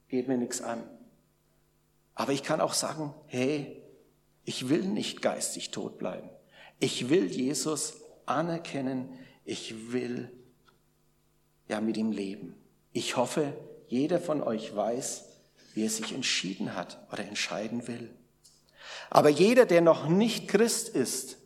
geht 0.09 0.29
mir 0.29 0.37
nichts 0.37 0.61
an. 0.61 0.83
Aber 2.15 2.33
ich 2.33 2.43
kann 2.43 2.61
auch 2.61 2.75
sagen, 2.75 3.15
hey, 3.27 3.83
ich 4.45 4.69
will 4.69 4.85
nicht 4.85 5.23
geistig 5.23 5.71
tot 5.71 5.99
bleiben. 5.99 6.29
Ich 6.79 7.09
will 7.09 7.27
Jesus 7.27 7.95
anerkennen, 8.27 9.09
ich 9.45 9.93
will 9.93 10.31
ja 11.69 11.81
mit 11.81 11.97
ihm 11.97 12.13
leben. 12.13 12.55
Ich 12.93 13.17
hoffe, 13.17 13.55
jeder 13.89 14.21
von 14.21 14.43
euch 14.43 14.75
weiß, 14.75 15.25
wie 15.75 15.85
er 15.85 15.91
sich 15.91 16.13
entschieden 16.13 16.75
hat 16.75 17.07
oder 17.13 17.25
entscheiden 17.25 17.87
will. 17.89 18.11
Aber 19.11 19.29
jeder, 19.29 19.65
der 19.67 19.81
noch 19.81 20.09
nicht 20.09 20.49
Christ 20.49 20.89
ist, 20.89 21.39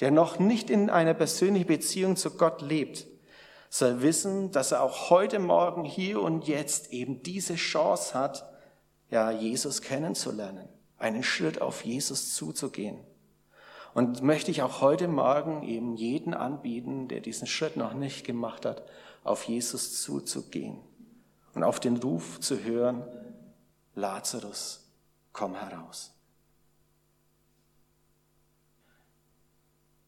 der 0.00 0.10
noch 0.10 0.38
nicht 0.38 0.70
in 0.70 0.90
einer 0.90 1.14
persönlichen 1.14 1.66
Beziehung 1.66 2.16
zu 2.16 2.30
Gott 2.32 2.62
lebt, 2.62 3.06
soll 3.68 4.02
wissen, 4.02 4.50
dass 4.50 4.72
er 4.72 4.82
auch 4.82 5.10
heute 5.10 5.38
Morgen, 5.38 5.84
hier 5.84 6.20
und 6.20 6.48
jetzt 6.48 6.92
eben 6.92 7.22
diese 7.22 7.54
Chance 7.54 8.14
hat, 8.14 8.49
ja, 9.10 9.30
Jesus 9.30 9.82
kennenzulernen, 9.82 10.68
einen 10.98 11.22
Schritt 11.22 11.60
auf 11.60 11.84
Jesus 11.84 12.34
zuzugehen. 12.34 12.98
Und 13.92 14.22
möchte 14.22 14.52
ich 14.52 14.62
auch 14.62 14.80
heute 14.80 15.08
Morgen 15.08 15.64
eben 15.64 15.96
jeden 15.96 16.32
anbieten, 16.32 17.08
der 17.08 17.20
diesen 17.20 17.48
Schritt 17.48 17.76
noch 17.76 17.92
nicht 17.92 18.24
gemacht 18.24 18.64
hat, 18.64 18.84
auf 19.24 19.44
Jesus 19.44 20.00
zuzugehen 20.00 20.78
und 21.54 21.64
auf 21.64 21.80
den 21.80 21.96
Ruf 21.96 22.38
zu 22.38 22.62
hören, 22.62 23.02
Lazarus, 23.94 24.88
komm 25.32 25.56
heraus. 25.56 26.12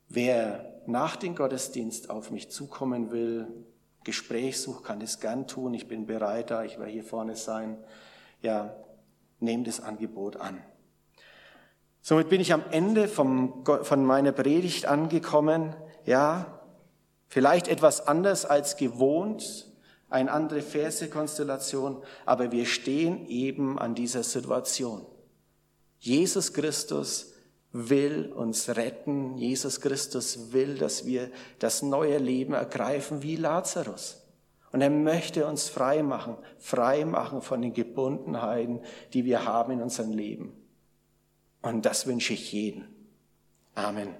Wer 0.08 0.82
nach 0.86 1.16
dem 1.16 1.34
Gottesdienst 1.34 2.10
auf 2.10 2.30
mich 2.30 2.50
zukommen 2.50 3.10
will, 3.10 3.48
Gespräch 4.04 4.60
sucht, 4.60 4.84
kann 4.84 5.00
das 5.00 5.20
gern 5.20 5.46
tun. 5.46 5.74
Ich 5.74 5.88
bin 5.88 6.06
bereit 6.06 6.50
da, 6.50 6.64
ich 6.64 6.78
werde 6.78 6.90
hier 6.90 7.04
vorne 7.04 7.36
sein. 7.36 7.78
Ja, 8.42 8.74
nehmt 9.42 9.66
das 9.66 9.80
Angebot 9.80 10.36
an. 10.36 10.62
Somit 12.00 12.28
bin 12.28 12.40
ich 12.40 12.52
am 12.52 12.64
Ende 12.70 13.06
vom, 13.06 13.64
von 13.64 14.04
meiner 14.04 14.32
Predigt 14.32 14.86
angekommen. 14.86 15.74
Ja, 16.04 16.60
vielleicht 17.28 17.68
etwas 17.68 18.06
anders 18.06 18.44
als 18.44 18.76
gewohnt, 18.76 19.68
eine 20.10 20.30
andere 20.30 20.62
Verse-Konstellation, 20.62 22.02
aber 22.26 22.52
wir 22.52 22.66
stehen 22.66 23.26
eben 23.28 23.78
an 23.78 23.94
dieser 23.94 24.24
Situation. 24.24 25.06
Jesus 26.00 26.52
Christus 26.52 27.32
will 27.72 28.32
uns 28.32 28.68
retten. 28.68 29.38
Jesus 29.38 29.80
Christus 29.80 30.52
will, 30.52 30.76
dass 30.76 31.06
wir 31.06 31.30
das 31.58 31.82
neue 31.82 32.18
Leben 32.18 32.52
ergreifen 32.52 33.22
wie 33.22 33.36
Lazarus. 33.36 34.21
Und 34.72 34.80
er 34.80 34.90
möchte 34.90 35.46
uns 35.46 35.68
frei 35.68 36.02
machen, 36.02 36.36
frei 36.58 37.04
machen 37.04 37.42
von 37.42 37.60
den 37.60 37.74
Gebundenheiten, 37.74 38.80
die 39.12 39.24
wir 39.24 39.44
haben 39.44 39.72
in 39.72 39.82
unserem 39.82 40.12
Leben. 40.12 40.54
Und 41.60 41.84
das 41.84 42.06
wünsche 42.06 42.32
ich 42.32 42.52
jeden. 42.52 42.88
Amen. 43.74 44.16